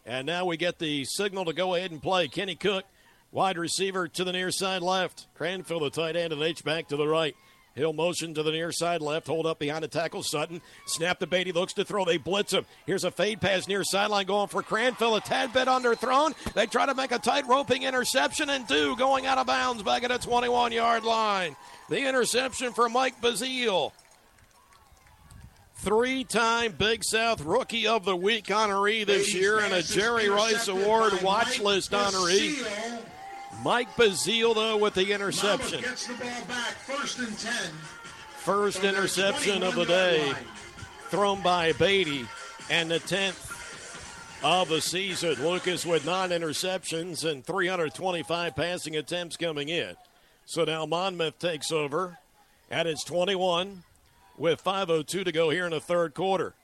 And 0.06 0.26
now 0.28 0.44
we 0.44 0.56
get 0.56 0.78
the 0.78 1.04
signal 1.06 1.46
to 1.46 1.52
go 1.52 1.74
ahead 1.74 1.90
and 1.90 2.00
play. 2.00 2.28
Kenny 2.28 2.54
Cook, 2.54 2.84
wide 3.32 3.58
receiver 3.58 4.06
to 4.06 4.22
the 4.22 4.30
near 4.30 4.52
side 4.52 4.80
left. 4.80 5.26
Cranfield, 5.34 5.82
the 5.82 5.90
tight 5.90 6.14
end, 6.14 6.32
and 6.32 6.40
H 6.40 6.62
back 6.62 6.86
to 6.90 6.96
the 6.96 7.08
right. 7.08 7.34
He'll 7.74 7.92
motion 7.94 8.34
to 8.34 8.42
the 8.42 8.50
near 8.50 8.70
side 8.70 9.00
left, 9.00 9.26
hold 9.26 9.46
up 9.46 9.58
behind 9.58 9.84
a 9.84 9.88
tackle. 9.88 10.22
Sutton 10.22 10.60
snap 10.86 11.18
the 11.18 11.26
bait. 11.26 11.46
He 11.46 11.52
looks 11.52 11.72
to 11.74 11.84
throw. 11.84 12.04
They 12.04 12.18
blitz 12.18 12.52
him. 12.52 12.66
Here's 12.84 13.04
a 13.04 13.10
fade 13.10 13.40
pass 13.40 13.66
near 13.66 13.82
sideline 13.82 14.26
going 14.26 14.48
for 14.48 14.62
Cranfield. 14.62 15.16
A 15.16 15.20
tad 15.20 15.52
bit 15.52 15.68
underthrown. 15.68 16.34
They 16.52 16.66
try 16.66 16.86
to 16.86 16.94
make 16.94 17.12
a 17.12 17.18
tight 17.18 17.46
roping 17.48 17.84
interception 17.84 18.50
and 18.50 18.66
do 18.66 18.94
going 18.96 19.26
out 19.26 19.38
of 19.38 19.46
bounds 19.46 19.82
back 19.82 20.04
at 20.04 20.10
a 20.10 20.18
21 20.18 20.72
yard 20.72 21.04
line. 21.04 21.56
The 21.88 22.06
interception 22.06 22.72
for 22.72 22.88
Mike 22.88 23.20
Bazile. 23.22 23.92
Three 25.76 26.22
time 26.22 26.72
Big 26.78 27.02
South 27.02 27.40
Rookie 27.40 27.88
of 27.88 28.04
the 28.04 28.14
Week 28.14 28.44
honoree 28.46 29.04
this 29.04 29.34
year 29.34 29.58
and 29.58 29.74
a 29.74 29.82
Jerry 29.82 30.28
Rice 30.28 30.68
Award 30.68 31.22
watch 31.22 31.58
list 31.58 31.90
honoree. 31.90 33.02
Mike 33.62 33.94
Bazile, 33.96 34.54
though, 34.54 34.76
with 34.76 34.94
the 34.94 35.12
interception. 35.12 35.80
Gets 35.80 36.06
the 36.06 36.14
ball 36.14 36.44
back, 36.48 36.74
first 36.74 37.18
and 37.18 37.38
10. 37.38 37.52
First 38.38 38.82
interception 38.82 39.62
of 39.62 39.74
the 39.74 39.84
day 39.84 40.32
thrown 41.10 41.42
by 41.42 41.72
Beatty 41.72 42.26
and 42.70 42.90
the 42.90 42.98
10th 42.98 43.52
of 44.42 44.68
the 44.68 44.80
season. 44.80 45.34
Lucas 45.34 45.86
with 45.86 46.04
nine 46.04 46.30
interceptions 46.30 47.28
and 47.28 47.44
325 47.44 48.56
passing 48.56 48.96
attempts 48.96 49.36
coming 49.36 49.68
in. 49.68 49.94
So 50.44 50.64
now 50.64 50.86
Monmouth 50.86 51.38
takes 51.38 51.70
over 51.70 52.18
at 52.70 52.86
its 52.86 53.04
21 53.04 53.84
with 54.36 54.64
5.02 54.64 55.24
to 55.24 55.32
go 55.32 55.50
here 55.50 55.66
in 55.66 55.70
the 55.70 55.80
third 55.80 56.14
quarter. 56.14 56.54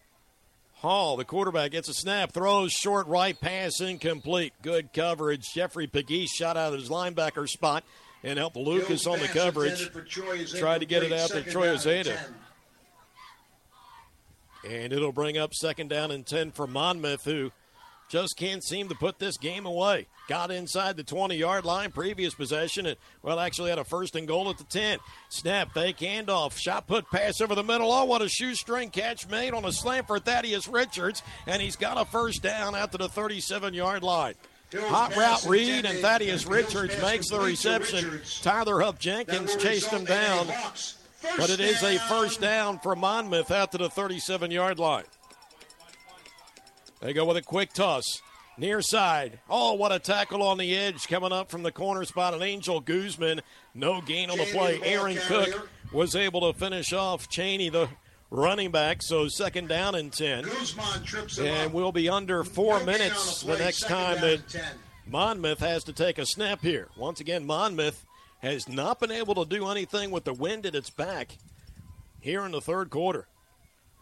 Hall, 0.81 1.17
the 1.17 1.25
quarterback, 1.25 1.73
gets 1.73 1.88
a 1.88 1.95
snap, 1.95 2.33
throws 2.33 2.73
short 2.73 3.09
right 3.09 3.38
pass 3.38 3.81
incomplete. 3.81 4.53
Good 4.62 4.93
coverage. 4.93 5.53
Jeffrey 5.53 5.88
Pegues 5.88 6.29
shot 6.31 6.57
out 6.57 6.73
of 6.73 6.79
his 6.79 6.88
linebacker 6.88 7.49
spot 7.49 7.83
and 8.23 8.38
helped 8.38 8.57
Lucas 8.57 9.07
on 9.07 9.19
the 9.19 9.27
coverage. 9.27 9.91
Tried 10.59 10.79
to 10.79 10.87
get 10.87 11.03
it 11.03 11.12
out 11.12 11.31
to 11.31 11.43
Troy 11.43 11.69
Ozeta. 11.69 12.17
And 14.69 14.93
it'll 14.93 15.12
bring 15.12 15.37
up 15.37 15.53
second 15.53 15.88
down 15.88 16.11
and 16.11 16.25
10 16.25 16.53
for 16.53 16.67
Monmouth, 16.67 17.25
who 17.25 17.51
just 18.09 18.37
can't 18.37 18.64
seem 18.64 18.88
to 18.88 18.94
put 18.94 19.18
this 19.18 19.37
game 19.37 19.66
away. 19.66 20.07
Got 20.29 20.51
inside 20.51 20.97
the 20.97 21.05
20 21.05 21.37
yard 21.37 21.64
line, 21.64 21.90
previous 21.90 22.35
possession, 22.35 22.87
and, 22.87 22.97
well, 23.23 23.40
actually 23.40 23.71
had 23.71 23.79
a 23.79 23.85
first 23.85 24.16
and 24.16 24.29
goal 24.29 24.51
at 24.51 24.59
the 24.59 24.64
10. 24.64 24.99
Snap, 25.31 25.73
fake 25.73 25.99
handoff, 25.99 26.57
shot 26.59 26.87
put 26.87 27.11
pass 27.11 27.40
over 27.40 27.55
the 27.55 27.62
middle. 27.62 27.90
Oh, 27.90 28.05
what 28.05 28.23
a 28.23 28.29
shoestring 28.29 28.90
catch 28.90 29.29
made 29.29 29.55
on 29.55 29.64
a 29.64 29.73
slant 29.73 30.07
for 30.07 30.18
Thaddeus 30.18 30.68
Richards, 30.68 31.23
and 31.47 31.62
he's 31.62 31.77
got 31.77 32.01
a 32.01 32.05
first 32.05 32.42
down 32.42 32.75
out 32.75 32.92
to 32.92 32.99
the 32.99 33.09
37 33.09 33.75
yard 33.75 34.03
line. 34.03 34.35
Hot 34.75 35.16
route 35.16 35.47
read, 35.47 35.87
and 35.87 35.99
Thaddeus 36.01 36.47
Richards 36.47 37.01
makes 37.01 37.31
the 37.31 37.40
reception. 37.40 38.21
Tyler 38.42 38.81
Huff 38.83 38.99
Jenkins 38.99 39.57
chased 39.57 39.88
him 39.90 40.05
down, 40.05 40.47
but 41.38 41.49
it 41.49 41.61
is 41.61 41.83
a 41.83 41.99
first 42.01 42.42
down 42.42 42.79
for 42.81 42.94
Monmouth 42.94 43.51
out 43.51 43.73
to 43.73 43.79
the 43.79 43.88
37 43.88 44.51
yard 44.51 44.79
line. 44.79 45.05
They 47.01 47.13
go 47.13 47.25
with 47.25 47.37
a 47.37 47.43
quick 47.43 47.73
toss. 47.73 48.05
Near 48.57 48.83
side. 48.83 49.39
Oh, 49.49 49.75
what 49.75 49.93
a 49.93 50.01
tackle 50.01 50.43
on 50.43 50.59
the 50.59 50.77
edge 50.77 51.07
coming 51.07 51.31
up 51.31 51.49
from 51.49 51.63
the 51.63 51.71
corner 51.71 52.05
spot. 52.05 52.35
An 52.35 52.43
Angel 52.43 52.81
Guzman. 52.81 53.41
No 53.73 54.01
gain 54.01 54.31
on 54.31 54.39
the 54.39 54.47
play. 54.47 54.81
Aaron 54.83 55.17
Cook 55.17 55.69
was 55.93 56.17
able 56.17 56.53
to 56.53 56.59
finish 56.59 56.93
off 56.93 57.29
Cheney, 57.29 57.69
the 57.69 57.89
running 58.31 58.73
back. 58.73 59.01
So 59.03 59.29
second 59.29 59.69
down 59.69 59.95
and 59.95 60.13
10. 60.13 60.45
And 61.41 61.73
we'll 61.73 61.93
be 61.93 62.09
under 62.09 62.43
four 62.43 62.83
minutes 62.83 63.43
the 63.43 63.57
next 63.59 63.87
time 63.87 64.21
that 64.23 64.41
Monmouth 65.07 65.61
has 65.61 65.85
to 65.85 65.93
take 65.93 66.19
a 66.19 66.27
snap 66.27 66.61
here. 66.61 66.89
Once 66.97 67.21
again, 67.21 67.47
Monmouth 67.47 68.05
has 68.41 68.69
not 68.69 68.99
been 68.99 69.13
able 69.13 69.37
to 69.37 69.45
do 69.45 69.69
anything 69.69 70.11
with 70.11 70.25
the 70.25 70.35
wind 70.35 70.67
at 70.67 70.75
its 70.75 70.91
back 70.91 71.39
here 72.21 72.45
in 72.45 72.51
the 72.51 72.61
third 72.61 72.91
quarter. 72.91 73.29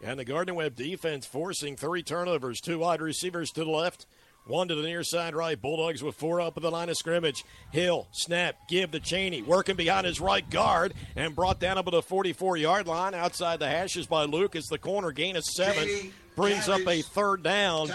And 0.07 0.21
the 0.21 0.25
Gardner 0.25 0.55
Webb 0.55 0.77
defense 0.77 1.27
forcing 1.27 1.75
three 1.75 2.01
turnovers, 2.05 2.61
two 2.61 2.79
wide 2.79 3.01
receivers 3.01 3.51
to 3.51 3.65
the 3.65 3.71
left, 3.71 4.07
one 4.47 4.69
to 4.69 4.77
the 4.77 4.83
near 4.83 5.03
side 5.03 5.35
right. 5.35 5.61
Bulldogs 5.61 6.01
with 6.01 6.15
four 6.15 6.41
up 6.41 6.57
at 6.57 6.63
the 6.63 6.71
line 6.71 6.89
of 6.89 6.97
scrimmage. 6.97 7.45
Hill, 7.73 8.07
snap, 8.13 8.69
give 8.69 8.93
to 8.93 9.01
Cheney, 9.01 9.43
working 9.43 9.75
behind 9.75 10.07
his 10.07 10.21
right 10.21 10.49
guard, 10.49 10.95
and 11.17 11.35
brought 11.35 11.59
down 11.59 11.77
up 11.77 11.87
to 11.87 11.91
the 11.91 12.03
44 12.03 12.57
yard 12.57 12.87
line 12.87 13.15
outside 13.15 13.59
the 13.59 13.67
hashes 13.67 14.07
by 14.07 14.23
Lucas. 14.23 14.69
The 14.69 14.79
corner 14.79 15.11
gain 15.11 15.35
of 15.35 15.45
seven. 15.45 15.89
Cheney 15.89 16.13
brings 16.37 16.69
up 16.69 16.87
a 16.87 17.03
third 17.03 17.43
down 17.43 17.91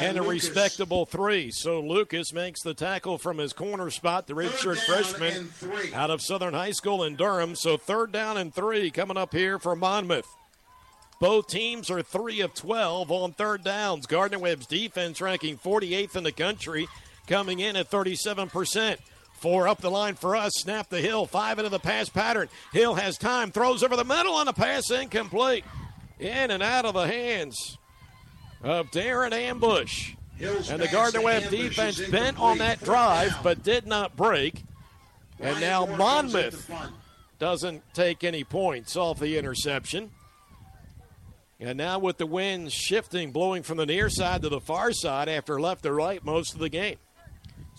and 0.00 0.18
a 0.18 0.22
Lucas. 0.22 0.44
respectable 0.44 1.06
three. 1.06 1.50
So 1.52 1.80
Lucas 1.80 2.34
makes 2.34 2.60
the 2.62 2.74
tackle 2.74 3.16
from 3.16 3.38
his 3.38 3.54
corner 3.54 3.88
spot, 3.88 4.26
the 4.26 4.34
redshirt 4.34 4.76
freshman 4.84 5.48
out 5.94 6.10
of 6.10 6.20
Southern 6.20 6.52
High 6.52 6.72
School 6.72 7.02
in 7.04 7.16
Durham. 7.16 7.54
So 7.54 7.78
third 7.78 8.12
down 8.12 8.36
and 8.36 8.52
three 8.52 8.90
coming 8.90 9.16
up 9.16 9.32
here 9.32 9.58
for 9.58 9.74
Monmouth. 9.74 10.26
Both 11.20 11.48
teams 11.48 11.90
are 11.90 12.02
3 12.02 12.40
of 12.40 12.54
12 12.54 13.10
on 13.10 13.32
third 13.32 13.62
downs. 13.62 14.06
Gardner 14.06 14.38
Webb's 14.38 14.66
defense 14.66 15.20
ranking 15.20 15.58
48th 15.58 16.16
in 16.16 16.24
the 16.24 16.32
country, 16.32 16.88
coming 17.26 17.60
in 17.60 17.76
at 17.76 17.90
37%. 17.90 18.96
Four 19.34 19.68
up 19.68 19.80
the 19.80 19.90
line 19.90 20.14
for 20.16 20.34
us. 20.34 20.52
Snap 20.56 20.88
the 20.88 21.00
hill. 21.00 21.26
Five 21.26 21.58
into 21.58 21.70
the 21.70 21.78
pass 21.78 22.08
pattern. 22.08 22.48
Hill 22.72 22.94
has 22.94 23.16
time. 23.16 23.50
Throws 23.52 23.82
over 23.82 23.96
the 23.96 24.04
middle 24.04 24.34
on 24.34 24.46
the 24.46 24.52
pass 24.52 24.90
incomplete. 24.90 25.64
In 26.18 26.50
and 26.50 26.62
out 26.62 26.84
of 26.84 26.92
the 26.92 27.06
hands 27.06 27.78
of 28.62 28.90
Darren 28.90 29.32
Ambush. 29.32 30.12
Hill's 30.36 30.70
And 30.70 30.80
the 30.82 30.88
Gardner 30.88 31.22
Webb 31.22 31.50
defense 31.50 32.00
bent 32.08 32.38
on 32.38 32.58
that 32.58 32.82
drive, 32.82 33.32
down. 33.32 33.42
but 33.42 33.62
did 33.62 33.86
not 33.86 34.16
break. 34.16 34.62
And 35.38 35.52
Ryan 35.52 35.60
now 35.60 35.86
Moore 35.86 35.96
comes 35.96 36.34
at 36.34 36.52
the 36.52 36.72
Monmouth 36.72 36.92
doesn't 37.38 37.82
take 37.94 38.24
any 38.24 38.44
points 38.44 38.96
off 38.96 39.18
the 39.18 39.38
interception. 39.38 40.10
And 41.60 41.76
now 41.76 41.98
with 41.98 42.16
the 42.16 42.26
winds 42.26 42.72
shifting, 42.72 43.32
blowing 43.32 43.62
from 43.62 43.76
the 43.76 43.84
near 43.84 44.08
side 44.08 44.40
to 44.42 44.48
the 44.48 44.60
far 44.60 44.92
side 44.92 45.28
after 45.28 45.60
left 45.60 45.82
to 45.82 45.92
right 45.92 46.24
most 46.24 46.54
of 46.54 46.58
the 46.58 46.70
game. 46.70 46.96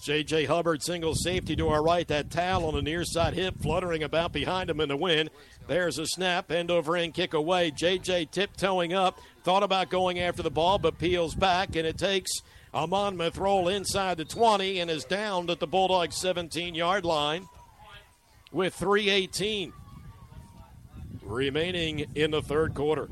J.J. 0.03 0.45
Hubbard 0.45 0.81
single 0.81 1.13
safety 1.13 1.55
to 1.55 1.69
our 1.69 1.83
right. 1.83 2.07
That 2.07 2.31
towel 2.31 2.65
on 2.65 2.73
the 2.73 2.81
near 2.81 3.03
side 3.03 3.33
hip 3.35 3.55
fluttering 3.61 4.01
about 4.01 4.33
behind 4.33 4.69
him 4.69 4.79
in 4.79 4.89
the 4.89 4.97
wind. 4.97 5.29
There's 5.67 5.99
a 5.99 6.07
snap, 6.07 6.51
end 6.51 6.71
over 6.71 6.95
end 6.95 7.13
kick 7.13 7.33
away. 7.33 7.71
J.J. 7.71 8.25
tiptoeing 8.25 8.93
up, 8.93 9.19
thought 9.43 9.61
about 9.63 9.89
going 9.89 10.19
after 10.19 10.41
the 10.41 10.49
ball, 10.49 10.79
but 10.79 10.97
peels 10.97 11.35
back, 11.35 11.75
and 11.75 11.85
it 11.85 11.99
takes 11.99 12.31
a 12.73 12.87
Monmouth 12.87 13.37
roll 13.37 13.67
inside 13.67 14.17
the 14.17 14.25
20 14.25 14.79
and 14.79 14.89
is 14.89 15.03
downed 15.03 15.49
at 15.49 15.59
the 15.59 15.67
Bulldogs 15.67 16.17
17 16.17 16.73
yard 16.73 17.05
line 17.05 17.47
with 18.51 18.73
318 18.73 19.73
remaining 21.21 22.07
in 22.15 22.31
the 22.31 22.41
third 22.41 22.73
quarter. 22.73 23.09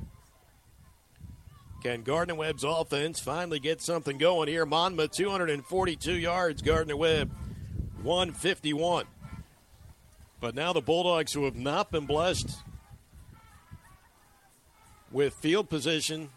Can 1.81 2.03
Gardner 2.03 2.35
Webb's 2.35 2.65
offense 2.65 3.21
finally 3.21 3.59
get 3.59 3.81
something 3.81 4.17
going 4.17 4.49
here? 4.49 4.65
Monmouth 4.65 5.11
242 5.11 6.11
yards, 6.13 6.61
Gardner 6.61 6.97
Webb 6.97 7.31
151. 8.03 9.05
But 10.41 10.55
now 10.55 10.73
the 10.73 10.81
Bulldogs, 10.81 11.31
who 11.33 11.45
have 11.45 11.55
not 11.55 11.89
been 11.89 12.05
blessed 12.05 12.57
with 15.11 15.33
field 15.35 15.69
position 15.69 16.29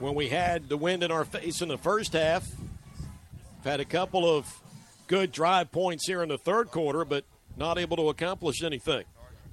when 0.00 0.14
we 0.14 0.28
had 0.28 0.68
the 0.68 0.76
wind 0.76 1.04
in 1.04 1.12
our 1.12 1.24
face 1.24 1.62
in 1.62 1.68
the 1.68 1.78
first 1.78 2.12
half, 2.12 2.48
had 3.62 3.78
a 3.78 3.84
couple 3.84 4.28
of 4.28 4.60
good 5.06 5.30
drive 5.30 5.70
points 5.70 6.08
here 6.08 6.24
in 6.24 6.28
the 6.28 6.38
third 6.38 6.72
quarter, 6.72 7.04
but 7.04 7.24
not 7.56 7.78
able 7.78 7.96
to 7.96 8.08
accomplish 8.08 8.64
anything. 8.64 9.04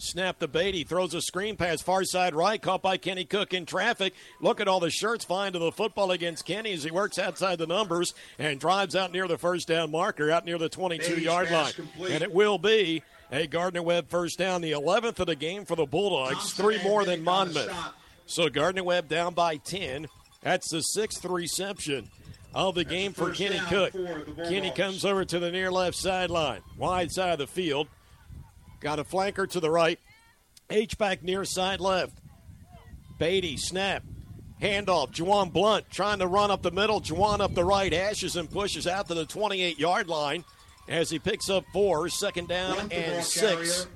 Snap 0.02 0.40
the 0.40 0.48
bait. 0.48 0.74
He 0.74 0.84
throws 0.86 1.14
a 1.14 1.22
screen 1.22 1.58
pass 1.58 1.82
far 1.82 2.06
side 2.06 2.34
right, 2.34 2.62
caught 2.62 2.82
by 2.82 2.96
Kenny 2.98 3.26
Cook 3.26 3.54
in 3.54 3.66
traffic. 3.66 4.14
Look 4.40 4.62
at 4.62 4.68
all 4.68 4.80
the 4.80 4.90
shirts 4.90 5.26
flying 5.26 5.54
to 5.54 5.60
the 5.60 5.74
football 5.74 6.12
against 6.12 6.46
Kenny 6.46 6.72
as 6.72 6.84
he 6.84 6.92
works 6.92 7.20
outside 7.20 7.58
the 7.60 7.68
numbers 7.68 8.14
and 8.38 8.60
drives 8.60 8.96
out 8.96 9.12
near 9.12 9.28
the 9.28 9.38
first 9.38 9.68
down 9.68 9.92
marker, 9.92 10.32
out 10.32 10.46
near 10.46 10.58
the 10.58 10.70
22 10.70 11.20
yard 11.20 11.52
line. 11.52 11.74
complete. 11.74 12.14
And 12.14 12.24
it 12.24 12.34
will 12.34 12.58
be 12.58 13.04
a 13.32 13.46
Gardner 13.46 13.84
Webb 13.84 14.10
first 14.10 14.38
down, 14.40 14.62
the 14.62 14.72
11th 14.72 15.20
of 15.20 15.28
the 15.28 15.36
game 15.36 15.66
for 15.66 15.76
the 15.76 15.86
Bulldogs, 15.86 16.54
three 16.54 16.82
more 16.82 17.04
than 17.04 17.24
Monmouth. 17.24 17.72
So 18.26 18.50
Gardner 18.50 18.84
Webb 18.86 19.10
down 19.10 19.34
by 19.34 19.58
10. 19.58 20.08
That's 20.42 20.72
the 20.72 20.82
sixth 20.82 21.26
reception 21.26 22.10
of 22.56 22.74
the 22.74 22.86
game 22.86 23.12
for 23.12 23.32
Kenny 23.32 23.60
Cook. 23.68 23.94
Kenny 24.48 24.72
comes 24.72 25.04
over 25.04 25.26
to 25.26 25.40
the 25.40 25.52
near 25.52 25.70
left 25.70 25.98
sideline, 25.98 26.62
wide 26.78 27.12
side 27.12 27.34
of 27.34 27.40
the 27.40 27.48
field. 27.48 27.88
Got 28.80 29.00
a 29.00 29.04
flanker 29.04 29.50
to 29.50 29.60
the 29.60 29.70
right. 29.70 30.00
H 30.70 30.98
back 30.98 31.24
near 31.24 31.46
side 31.46 31.80
left. 31.80 32.20
Beatty 33.18 33.58
snap. 33.58 34.04
Handoff. 34.62 35.12
Juwan 35.14 35.52
Blunt 35.52 35.90
trying 35.90 36.20
to 36.20 36.28
run 36.28 36.52
up 36.52 36.62
the 36.62 36.72
middle. 36.72 37.02
Juwan 37.02 37.40
up 37.40 37.54
the 37.54 37.66
right. 37.66 37.92
hashes 37.92 38.36
and 38.36 38.50
pushes 38.50 38.88
out 38.88 39.08
to 39.08 39.14
the 39.14 39.26
28 39.26 39.80
yard 39.80 40.08
line 40.08 40.46
as 40.88 41.10
he 41.10 41.20
picks 41.20 41.50
up 41.50 41.66
four. 41.74 42.08
Second 42.10 42.48
down 42.48 42.92
and 42.92 43.24
six. 43.24 43.88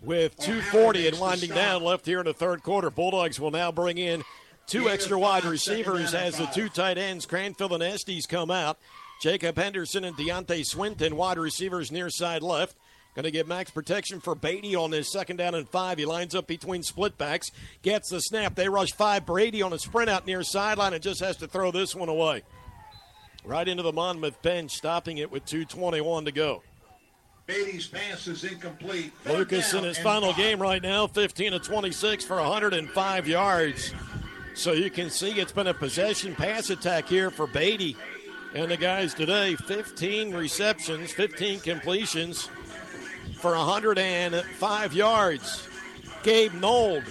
With 0.00 0.36
240 0.38 1.08
and 1.08 1.18
winding 1.18 1.50
down 1.50 1.82
left 1.82 2.06
here 2.06 2.20
in 2.20 2.26
the 2.26 2.32
third 2.34 2.62
quarter. 2.62 2.90
Bulldogs 2.90 3.40
will 3.40 3.50
now 3.50 3.72
bring 3.72 3.98
in 3.98 4.22
two 4.68 4.88
extra 4.88 5.18
wide 5.18 5.44
receivers 5.44 6.14
as 6.14 6.36
the 6.38 6.46
two 6.46 6.68
tight 6.68 6.98
ends, 6.98 7.26
Cranfield 7.26 7.72
and 7.72 7.82
Estes, 7.82 8.26
come 8.26 8.50
out. 8.50 8.78
Jacob 9.20 9.56
Henderson 9.56 10.04
and 10.04 10.16
Deontay 10.16 10.64
Swinton, 10.64 11.16
wide 11.16 11.38
receivers 11.38 11.90
near 11.90 12.10
side 12.10 12.42
left. 12.42 12.76
Going 13.14 13.24
to 13.24 13.30
get 13.30 13.48
max 13.48 13.70
protection 13.70 14.20
for 14.20 14.34
Beatty 14.36 14.76
on 14.76 14.90
this 14.90 15.10
second 15.10 15.38
down 15.38 15.54
and 15.54 15.68
five. 15.68 15.98
He 15.98 16.04
lines 16.04 16.36
up 16.36 16.46
between 16.46 16.84
split 16.84 17.18
backs, 17.18 17.50
gets 17.82 18.10
the 18.10 18.20
snap. 18.20 18.54
They 18.54 18.68
rush 18.68 18.92
five. 18.92 19.26
Brady 19.26 19.60
on 19.60 19.72
a 19.72 19.78
sprint 19.78 20.08
out 20.08 20.26
near 20.26 20.44
sideline 20.44 20.92
and 20.92 21.02
just 21.02 21.20
has 21.20 21.36
to 21.38 21.48
throw 21.48 21.72
this 21.72 21.96
one 21.96 22.08
away. 22.08 22.42
Right 23.44 23.66
into 23.66 23.82
the 23.82 23.92
Monmouth 23.92 24.40
bench, 24.42 24.72
stopping 24.72 25.18
it 25.18 25.32
with 25.32 25.44
2.21 25.46 26.26
to 26.26 26.32
go. 26.32 26.62
Beatty's 27.46 27.88
pass 27.88 28.26
is 28.28 28.44
incomplete. 28.44 29.10
Lucas 29.24 29.72
in 29.72 29.82
his 29.82 29.98
final 29.98 30.32
five. 30.32 30.36
game 30.36 30.60
right 30.60 30.82
now, 30.82 31.06
15 31.06 31.52
to 31.52 31.58
26 31.58 32.24
for 32.24 32.36
105 32.36 33.26
yards. 33.26 33.94
So 34.54 34.72
you 34.72 34.90
can 34.90 35.08
see 35.08 35.30
it's 35.30 35.52
been 35.52 35.66
a 35.66 35.74
possession 35.74 36.34
pass 36.34 36.68
attack 36.68 37.08
here 37.08 37.30
for 37.30 37.46
Beatty 37.46 37.96
and 38.54 38.70
the 38.70 38.76
guys 38.76 39.14
today. 39.14 39.56
15 39.56 40.34
receptions, 40.34 41.10
15 41.12 41.60
completions 41.60 42.50
for 43.38 43.56
105 43.56 44.92
yards. 44.92 45.68
Gabe 46.22 46.54
Nold, 46.54 47.04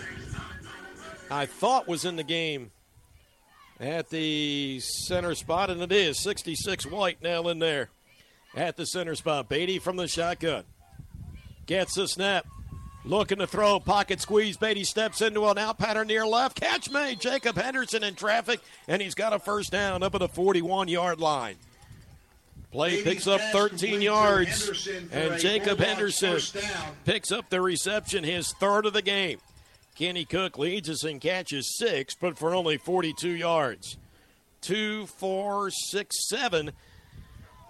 I 1.32 1.46
thought 1.46 1.88
was 1.88 2.06
in 2.06 2.18
the 2.18 2.24
game 2.24 2.72
at 3.80 4.10
the 4.10 4.80
center 4.82 5.36
spot, 5.36 5.70
and 5.70 5.82
it 5.82 5.92
is 5.92 6.22
66 6.22 6.86
White 6.86 7.22
now 7.22 7.48
in 7.48 7.60
there 7.60 7.90
at 8.56 8.76
the 8.76 8.86
center 8.86 9.16
spot. 9.16 9.50
Beatty 9.50 9.80
from 9.80 9.96
the 9.96 10.08
shotgun 10.08 10.64
gets 11.66 11.96
the 11.96 12.08
snap. 12.08 12.46
Looking 13.06 13.38
to 13.38 13.48
throw, 13.48 13.80
pocket 13.80 14.20
squeeze. 14.20 14.58
Beatty 14.58 14.84
steps 14.84 15.22
into 15.22 15.46
an 15.46 15.58
out 15.58 15.78
pattern 15.78 16.08
near 16.08 16.26
left. 16.28 16.60
Catch 16.60 16.90
made. 16.90 17.22
Jacob 17.22 17.56
Henderson 17.56 18.04
in 18.04 18.16
traffic, 18.16 18.60
and 18.86 19.02
he's 19.02 19.16
got 19.16 19.32
a 19.32 19.40
first 19.40 19.72
down 19.72 20.04
up 20.04 20.14
at 20.14 20.20
the 20.20 20.28
41 20.28 20.90
yard 20.90 21.22
line. 21.22 21.56
Play 22.78 23.02
picks 23.02 23.26
up 23.26 23.42
13 23.42 24.04
yards, 24.04 24.88
and 25.12 25.40
Jacob 25.40 25.80
Henderson 25.80 26.62
picks 27.06 27.32
up 27.32 27.50
the 27.50 27.60
reception, 27.60 28.24
his 28.24 28.54
third 28.54 28.86
of 28.86 28.94
the 28.94 29.02
game. 29.02 29.40
Kenny 29.96 30.26
Cook 30.26 30.60
leads 30.60 30.88
us 30.88 31.04
in 31.04 31.20
catches 31.20 31.76
six, 31.76 32.14
but 32.14 32.38
for 32.38 32.54
only 32.54 32.78
42 32.78 33.30
yards. 33.30 33.98
Two, 34.62 35.08
four, 35.08 35.72
six, 35.72 36.30
seven 36.30 36.72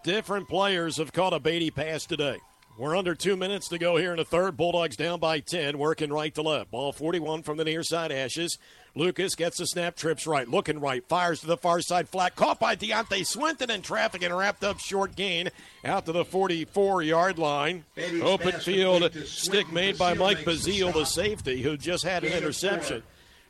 different 0.04 0.50
players 0.50 0.98
have 0.98 1.14
caught 1.14 1.32
a 1.32 1.40
Beatty 1.40 1.72
pass 1.72 2.06
today. 2.06 2.40
We're 2.78 2.98
under 2.98 3.16
two 3.16 3.38
minutes 3.38 3.70
to 3.70 3.78
go 3.78 3.96
here 3.96 4.12
in 4.12 4.18
the 4.18 4.26
third. 4.26 4.58
Bulldogs 4.58 4.98
down 4.98 5.22
by 5.22 5.40
10, 5.40 5.78
working 5.78 6.12
right 6.12 6.36
to 6.36 6.42
left. 6.42 6.72
Ball 6.72 6.92
41 6.92 7.44
from 7.44 7.56
the 7.56 7.64
near 7.64 7.82
side, 7.82 8.12
hashes. 8.12 8.58
Lucas 8.98 9.36
gets 9.36 9.60
the 9.60 9.68
snap, 9.68 9.96
trips 9.96 10.26
right, 10.26 10.50
looking 10.50 10.80
right, 10.80 11.08
fires 11.08 11.42
to 11.42 11.48
the 11.48 11.56
far 11.56 11.82
side, 11.82 12.10
flat, 12.10 12.36
caught 12.36 12.60
by 12.60 12.76
Deontay 12.76 13.26
Swinton 13.26 13.70
in 13.70 13.82
traffic 13.84 14.24
and 14.24 14.36
wrapped 14.36 14.64
up 14.64 14.80
short 14.80 15.16
gain 15.16 15.50
out 15.86 16.06
to 16.08 16.12
the 16.12 16.26
44 16.26 17.04
yard 17.04 17.38
line. 17.38 17.86
Beatty's 17.96 18.24
Open 18.24 18.60
field, 18.60 19.14
stick 19.26 19.72
made 19.72 19.98
by 19.98 20.16
Mike 20.16 20.40
Bazile, 20.40 20.94
the 20.94 21.06
safety, 21.06 21.62
who 21.62 21.78
just 21.78 22.04
had 22.04 22.24
an 22.24 22.34
interception. 22.34 23.04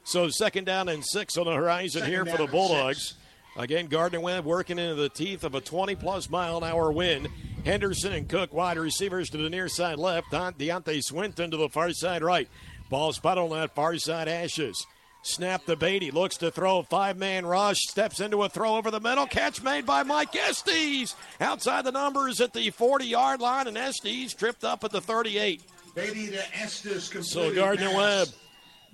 So 0.04 0.30
second 0.30 0.66
down 0.66 0.90
and 0.90 1.06
six 1.06 1.38
on 1.38 1.46
the 1.46 1.54
horizon 1.54 2.02
Second 2.02 2.14
here 2.14 2.26
for 2.26 2.38
the 2.38 2.48
Bulldogs. 2.48 3.14
Again, 3.58 3.88
Gardner 3.88 4.20
Webb 4.20 4.46
working 4.46 4.78
into 4.78 4.96
the 4.96 5.10
teeth 5.10 5.44
of 5.44 5.56
a 5.56 5.62
20 5.62 5.96
plus 5.96 6.30
mile 6.30 6.58
an 6.58 6.64
hour 6.64 6.92
wind. 6.92 7.28
Henderson 7.66 8.14
and 8.14 8.30
Cook 8.30 8.54
wide 8.54 8.78
receivers 8.78 9.30
to 9.30 9.38
the 9.38 9.50
near 9.50 9.68
side 9.68 9.98
left. 9.98 10.32
Deontay 10.32 11.02
Swinton 11.04 11.52
to 11.52 11.58
the 11.58 11.70
far 11.70 11.92
side 11.92 12.22
right. 12.22 12.48
Ball 12.90 13.14
spot 13.14 13.38
on 13.38 13.50
that 13.50 13.76
far 13.76 13.98
side, 13.98 14.28
hashes. 14.28 14.86
Snap 15.24 15.66
to 15.66 15.76
Beatty. 15.76 16.12
Looks 16.12 16.38
to 16.38 16.52
throw. 16.52 16.84
Five 16.84 17.18
man 17.18 17.46
rush. 17.46 17.78
Steps 17.88 18.20
into 18.20 18.44
a 18.44 18.50
throw 18.50 18.76
over 18.78 18.92
the 18.92 19.00
middle. 19.00 19.26
Catch 19.28 19.62
made 19.62 19.86
by 19.86 20.04
Mike 20.04 20.36
Estes. 20.36 21.16
Outside 21.42 21.84
the 21.84 21.92
numbers 21.92 22.40
at 22.40 22.54
the 22.54 22.70
40 22.70 23.06
yard 23.06 23.42
line, 23.42 23.68
and 23.68 23.78
Estes 23.78 24.34
tripped 24.34 24.64
up 24.64 24.84
at 24.84 24.92
the 24.92 25.02
38. 25.02 25.62
Beatty 25.96 26.28
to 26.30 26.58
Estes 26.58 27.12
So 27.30 27.54
Gardner 27.54 27.94
Webb 27.94 28.30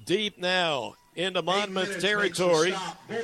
deep 0.05 0.37
now 0.39 0.95
into 1.15 1.41
Monmouth 1.41 1.99
territory 2.01 2.73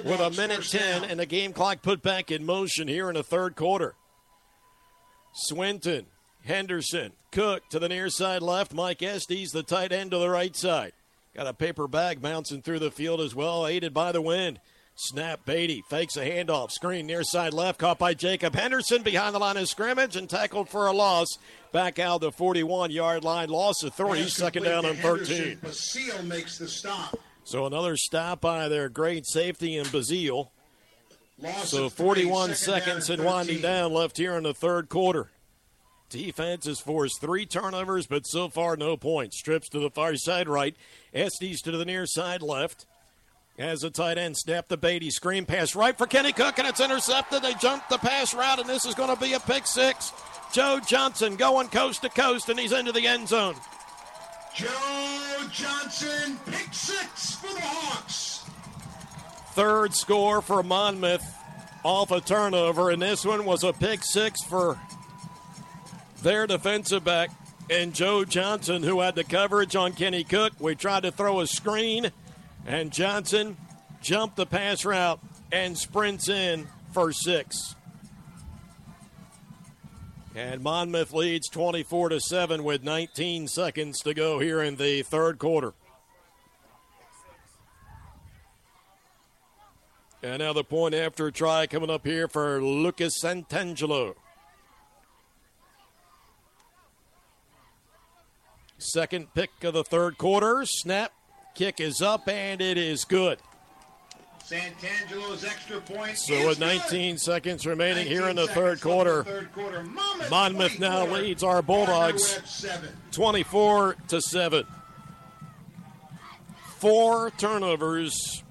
with 0.06 0.20
a 0.20 0.30
minute 0.32 0.64
10 0.64 1.02
down. 1.02 1.10
and 1.10 1.20
the 1.20 1.26
game 1.26 1.54
clock 1.54 1.82
put 1.82 2.04
back 2.04 2.30
in 2.30 2.46
motion 2.46 2.88
here 2.88 3.10
in 3.10 3.16
the 3.16 3.24
third 3.24 3.56
quarter. 3.56 3.96
Swinton, 5.34 6.06
Henderson, 6.44 7.14
Cook 7.32 7.70
to 7.70 7.80
the 7.80 7.90
near 7.90 8.10
side 8.10 8.42
left. 8.42 8.74
Mike 8.74 9.04
Estes, 9.04 9.52
the 9.52 9.62
tight 9.64 9.92
end 9.92 10.12
to 10.12 10.18
the 10.18 10.30
right 10.30 10.56
side. 10.56 10.94
Got 11.36 11.48
a 11.48 11.54
paper 11.54 11.88
bag 11.88 12.22
bouncing 12.22 12.62
through 12.62 12.80
the 12.80 12.92
field 12.92 13.22
as 13.22 13.36
well, 13.36 13.68
aided 13.68 13.94
by 13.94 14.12
the 14.12 14.22
wind. 14.22 14.60
Snap 14.96 15.46
Beatty 15.46 15.82
fakes 15.90 16.18
a 16.18 16.26
handoff. 16.30 16.72
Screen 16.72 17.06
near 17.06 17.24
side 17.24 17.54
left, 17.54 17.80
caught 17.80 17.98
by 17.98 18.14
Jacob 18.14 18.54
Henderson 18.54 19.02
behind 19.02 19.34
the 19.34 19.40
line 19.40 19.56
of 19.56 19.70
scrimmage 19.70 20.18
and 20.18 20.30
tackled 20.30 20.68
for 20.68 20.88
a 20.88 20.92
loss. 20.92 21.28
Back 21.72 22.00
out 22.00 22.20
the 22.20 22.34
41 22.34 22.92
yard 22.92 23.24
line. 23.24 23.48
Loss 23.48 23.84
of 23.84 23.94
three, 23.94 24.28
second 24.28 24.64
down 24.64 24.86
on 24.86 24.96
Henderson. 24.96 25.56
13. 25.56 25.58
Bazile 25.60 26.26
makes 26.26 26.58
the 26.58 26.68
stop. 26.68 27.18
So 27.46 27.66
another 27.66 27.96
stop 27.96 28.42
by 28.42 28.68
their 28.68 28.90
great 28.90 29.26
safety 29.26 29.78
in 29.78 29.86
Bazile. 29.86 30.50
Loss 31.42 31.70
So 31.70 31.90
41 31.90 32.48
three, 32.48 32.56
seconds 32.56 33.10
and 33.10 33.24
winding 33.24 33.62
down 33.62 33.94
left 33.94 34.18
here 34.18 34.36
in 34.36 34.44
the 34.44 34.54
third 34.54 34.90
quarter. 34.90 35.30
Defense 36.10 36.66
has 36.66 36.80
forced 36.80 37.22
three 37.22 37.46
turnovers, 37.46 38.08
but 38.08 38.26
so 38.26 38.50
far 38.50 38.76
no 38.76 38.98
points. 38.98 39.42
Trips 39.42 39.70
to 39.70 39.80
the 39.80 39.90
far 39.90 40.16
side 40.16 40.50
right. 40.50 40.76
Estes 41.14 41.62
to 41.62 41.72
the 41.72 41.86
near 41.86 42.06
side 42.06 42.42
left. 42.42 42.86
As 43.58 43.84
a 43.84 43.90
tight 43.90 44.18
end, 44.18 44.38
snap 44.38 44.70
the 44.70 44.78
Beatty. 44.78 45.12
Screen 45.12 45.46
pass 45.46 45.76
right 45.76 45.98
for 45.98 46.08
Kenny 46.08 46.32
Cook, 46.32 46.60
and 46.60 46.68
it's 46.68 46.80
intercepted. 46.80 47.42
They 47.42 47.54
jump 47.56 47.88
the 47.90 47.98
pass 47.98 48.34
route, 48.34 48.60
and 48.60 48.70
this 48.70 48.86
is 48.86 48.96
going 48.96 49.14
to 49.14 49.22
be 49.22 49.34
a 49.34 49.40
pick 49.40 49.68
six. 49.68 50.14
Joe 50.54 50.80
Johnson 50.86 51.36
going 51.36 51.68
coast 51.68 52.02
to 52.04 52.10
coast, 52.10 52.50
and 52.50 52.60
he's 52.60 52.72
into 52.72 52.92
the 52.92 53.06
end 53.06 53.28
zone. 53.28 53.56
Joe 54.56 54.68
Johnson, 55.52 56.40
pick 56.46 56.74
six 56.74 57.36
for 57.36 57.54
the 57.54 57.62
Hawks. 57.62 58.46
Third 59.54 59.94
score 59.94 60.42
for 60.42 60.64
Monmouth 60.64 61.36
off 61.84 62.12
a 62.12 62.22
turnover, 62.22 62.90
and 62.90 63.02
this 63.02 63.26
one 63.26 63.46
was 63.46 63.64
a 63.64 63.74
pick 63.74 64.04
six 64.04 64.42
for 64.44 64.80
their 66.22 66.48
defensive 66.48 67.04
back 67.04 67.32
and 67.70 67.94
Joe 67.94 68.26
Johnson, 68.26 68.84
who 68.84 69.02
had 69.02 69.16
the 69.16 69.24
coverage 69.24 69.76
on 69.76 69.94
Kenny 69.94 70.24
Cook. 70.24 70.54
We 70.60 70.76
tried 70.76 71.04
to 71.04 71.12
throw 71.12 71.40
a 71.40 71.48
screen, 71.48 72.12
and 72.66 72.92
Johnson 72.92 73.58
jumped 74.02 74.36
the 74.36 74.46
pass 74.46 74.86
route 74.86 75.20
and 75.52 75.78
sprints 75.78 76.30
in 76.30 76.68
for 76.94 77.12
six. 77.12 77.76
And 80.36 80.62
Monmouth 80.62 81.12
leads 81.12 81.50
24 81.50 82.10
to 82.10 82.20
7 82.20 82.64
with 82.64 82.84
19 82.84 83.48
seconds 83.48 84.00
to 84.02 84.14
go 84.14 84.40
here 84.40 84.62
in 84.62 84.78
the 84.78 85.02
third 85.04 85.38
quarter. 85.38 85.74
And 90.22 90.40
now 90.40 90.54
the 90.54 90.64
point 90.64 90.96
after 90.96 91.32
try 91.32 91.66
coming 91.68 91.90
up 91.90 92.06
here 92.06 92.28
for 92.28 92.62
Lucas 92.62 93.22
Santangelo. 93.24 94.16
Second 98.80 99.34
pick 99.34 99.64
of 99.64 99.74
the 99.74 99.84
third 99.84 100.18
quarter. 100.18 100.64
Snap. 100.66 101.12
Kick 101.54 101.80
is 101.80 102.02
up 102.02 102.28
and 102.28 102.62
it 102.62 102.78
is 102.78 103.04
good. 103.04 103.40
Santangelo's 104.50 105.44
extra 105.44 105.80
point. 105.82 106.18
So 106.18 106.48
with 106.48 106.58
good. 106.58 106.66
19 106.66 107.18
seconds 107.18 107.68
remaining 107.68 108.08
here 108.08 108.28
in 108.30 108.36
the 108.36 108.48
third 108.48 108.82
quarter, 108.82 109.24
third 109.24 109.54
quarter. 109.54 109.84
Monmouth, 109.84 110.32
Monmouth 110.32 110.80
now 110.80 111.06
24, 111.06 111.18
leads 111.20 111.44
our 111.44 111.62
Bulldogs. 111.62 112.34
Gardner 112.34 112.40
Webb, 112.40 112.48
seven. 112.48 112.90
24 113.12 113.96
to 114.08 114.22
7. 114.22 114.66
Four 116.78 117.32
turnovers 117.32 118.44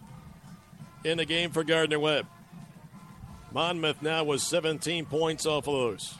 in 1.02 1.18
the 1.18 1.24
game 1.24 1.50
for 1.50 1.64
Gardner 1.64 1.98
Webb. 1.98 2.26
Monmouth 3.52 4.02
now 4.02 4.22
was 4.22 4.46
17 4.46 5.06
points 5.06 5.46
off 5.46 5.66
of 5.66 5.74
those. 5.74 6.14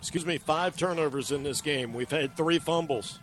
Excuse 0.00 0.24
me, 0.24 0.38
five 0.38 0.76
turnovers 0.76 1.30
in 1.30 1.42
this 1.42 1.60
game. 1.60 1.92
We've 1.92 2.10
had 2.10 2.34
three 2.34 2.58
fumbles. 2.58 3.20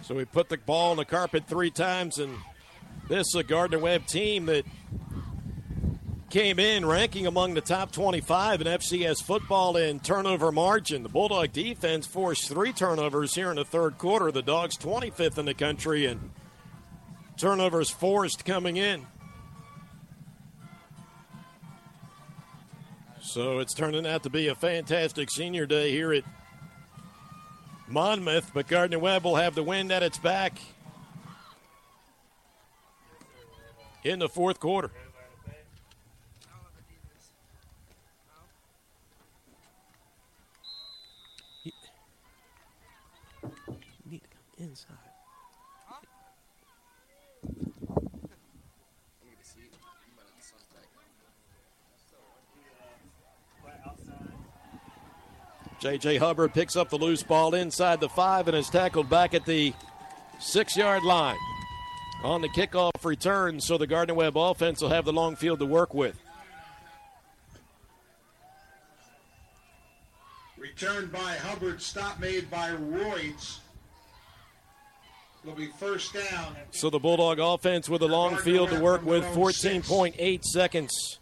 So 0.00 0.14
we 0.14 0.24
put 0.24 0.48
the 0.48 0.56
ball 0.56 0.92
on 0.92 0.96
the 0.96 1.04
carpet 1.04 1.44
three 1.46 1.70
times, 1.70 2.18
and 2.18 2.34
this 3.06 3.28
is 3.28 3.34
a 3.34 3.42
Gardner 3.42 3.78
Webb 3.78 4.06
team 4.06 4.46
that 4.46 4.64
came 6.30 6.58
in 6.58 6.86
ranking 6.86 7.26
among 7.26 7.52
the 7.52 7.60
top 7.60 7.92
25 7.92 8.62
in 8.62 8.66
FCS 8.66 9.22
football 9.22 9.76
in 9.76 10.00
turnover 10.00 10.50
margin. 10.50 11.02
The 11.02 11.08
Bulldog 11.10 11.52
defense 11.52 12.06
forced 12.06 12.48
three 12.48 12.72
turnovers 12.72 13.34
here 13.34 13.50
in 13.50 13.56
the 13.56 13.64
third 13.64 13.98
quarter. 13.98 14.32
The 14.32 14.42
Dogs 14.42 14.78
25th 14.78 15.36
in 15.38 15.44
the 15.44 15.54
country 15.54 16.06
and 16.06 16.30
turnovers 17.36 17.90
forced 17.90 18.44
coming 18.44 18.78
in. 18.78 19.06
So 23.36 23.58
it's 23.58 23.74
turning 23.74 24.06
out 24.06 24.22
to 24.22 24.30
be 24.30 24.48
a 24.48 24.54
fantastic 24.54 25.30
senior 25.30 25.66
day 25.66 25.90
here 25.90 26.14
at 26.14 26.24
Monmouth, 27.86 28.50
but 28.54 28.66
Gardner 28.66 28.98
Webb 28.98 29.24
will 29.24 29.36
have 29.36 29.54
the 29.54 29.62
wind 29.62 29.92
at 29.92 30.02
its 30.02 30.16
back 30.16 30.58
in 34.04 34.20
the 34.20 34.28
fourth 34.30 34.58
quarter. 34.58 34.90
need 44.06 44.22
to 44.22 44.28
come 44.30 44.66
inside. 44.66 44.96
J.J. 55.86 56.16
Hubbard 56.16 56.52
picks 56.52 56.74
up 56.74 56.90
the 56.90 56.98
loose 56.98 57.22
ball 57.22 57.54
inside 57.54 58.00
the 58.00 58.08
five 58.08 58.48
and 58.48 58.56
is 58.56 58.68
tackled 58.68 59.08
back 59.08 59.34
at 59.34 59.46
the 59.46 59.72
six 60.40 60.76
yard 60.76 61.04
line 61.04 61.36
on 62.24 62.40
the 62.40 62.48
kickoff 62.48 63.04
return. 63.04 63.60
So 63.60 63.78
the 63.78 63.86
Gardner 63.86 64.14
Webb 64.14 64.36
offense 64.36 64.82
will 64.82 64.88
have 64.88 65.04
the 65.04 65.12
long 65.12 65.36
field 65.36 65.60
to 65.60 65.64
work 65.64 65.94
with. 65.94 66.20
Returned 70.58 71.12
by 71.12 71.36
Hubbard, 71.36 71.80
stop 71.80 72.18
made 72.18 72.50
by 72.50 72.70
Royds. 72.72 73.60
It'll 75.44 75.54
be 75.54 75.68
first 75.78 76.12
down. 76.12 76.56
So 76.72 76.90
the 76.90 76.98
Bulldog 76.98 77.38
offense 77.38 77.88
with 77.88 78.02
a 78.02 78.08
long 78.08 78.36
field 78.38 78.70
to 78.70 78.80
work 78.80 79.06
with, 79.06 79.22
14.8 79.26 80.42
seconds 80.42 81.20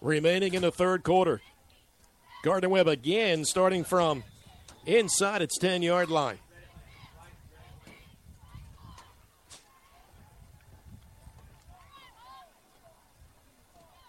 remaining 0.00 0.54
in 0.54 0.62
the 0.62 0.70
third 0.70 1.02
quarter. 1.02 1.40
Gardner 2.42 2.68
Webb 2.68 2.88
again 2.88 3.44
starting 3.44 3.84
from 3.84 4.24
inside 4.84 5.42
its 5.42 5.56
10 5.58 5.82
yard 5.82 6.10
line. 6.10 6.38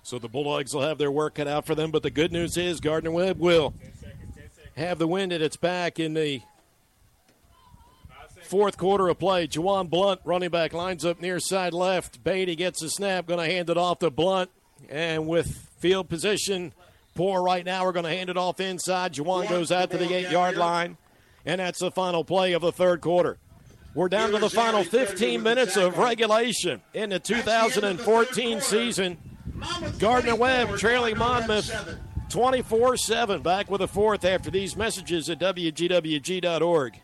So 0.01 0.19
the 0.19 0.27
Bulldogs 0.27 0.73
will 0.73 0.81
have 0.81 0.97
their 0.97 1.11
work 1.11 1.35
cut 1.35 1.47
out 1.47 1.65
for 1.65 1.75
them, 1.75 1.89
but 1.89 2.03
the 2.03 2.11
good 2.11 2.31
news 2.31 2.57
is 2.57 2.79
Gardner 2.79 3.11
Webb 3.11 3.39
will 3.39 3.73
have 4.75 4.99
the 4.99 5.07
wind 5.07 5.31
at 5.31 5.41
its 5.41 5.55
back 5.55 5.99
in 5.99 6.13
the 6.13 6.41
fourth 8.41 8.77
quarter 8.77 9.07
of 9.09 9.17
play. 9.19 9.47
Jawan 9.47 9.89
Blunt, 9.89 10.21
running 10.23 10.49
back, 10.49 10.73
lines 10.73 11.05
up 11.05 11.21
near 11.21 11.39
side 11.39 11.73
left. 11.73 12.23
Beatty 12.23 12.55
gets 12.55 12.81
a 12.83 12.89
snap, 12.89 13.27
going 13.27 13.39
to 13.39 13.51
hand 13.51 13.69
it 13.69 13.77
off 13.77 13.99
to 13.99 14.09
Blunt. 14.09 14.49
And 14.89 15.27
with 15.27 15.47
field 15.79 16.09
position 16.09 16.73
poor 17.13 17.41
right 17.41 17.65
now, 17.65 17.85
we're 17.85 17.91
going 17.91 18.05
to 18.05 18.11
hand 18.11 18.29
it 18.29 18.37
off 18.37 18.59
inside. 18.59 19.13
Jawan 19.13 19.49
goes 19.49 19.71
out 19.71 19.91
to 19.91 19.97
the 19.97 20.13
eight 20.13 20.31
yard 20.31 20.57
line. 20.57 20.97
And 21.45 21.59
that's 21.59 21.79
the 21.79 21.91
final 21.91 22.23
play 22.23 22.53
of 22.53 22.61
the 22.61 22.71
third 22.71 23.01
quarter. 23.01 23.37
We're 23.93 24.09
down 24.09 24.31
to 24.31 24.39
the 24.39 24.49
final 24.49 24.83
15 24.83 25.43
minutes 25.43 25.77
of 25.77 25.97
regulation 25.97 26.81
in 26.93 27.09
the 27.09 27.19
2014 27.19 28.61
season. 28.61 29.17
Gardner 29.99 30.35
Webb 30.35 30.77
trailing 30.77 31.17
Monmouth 31.17 31.97
24 32.29 32.97
7. 32.97 33.41
Back 33.41 33.69
with 33.69 33.81
a 33.81 33.87
fourth 33.87 34.25
after 34.25 34.49
these 34.49 34.75
messages 34.75 35.29
at 35.29 35.39
WGWG.org. 35.39 36.99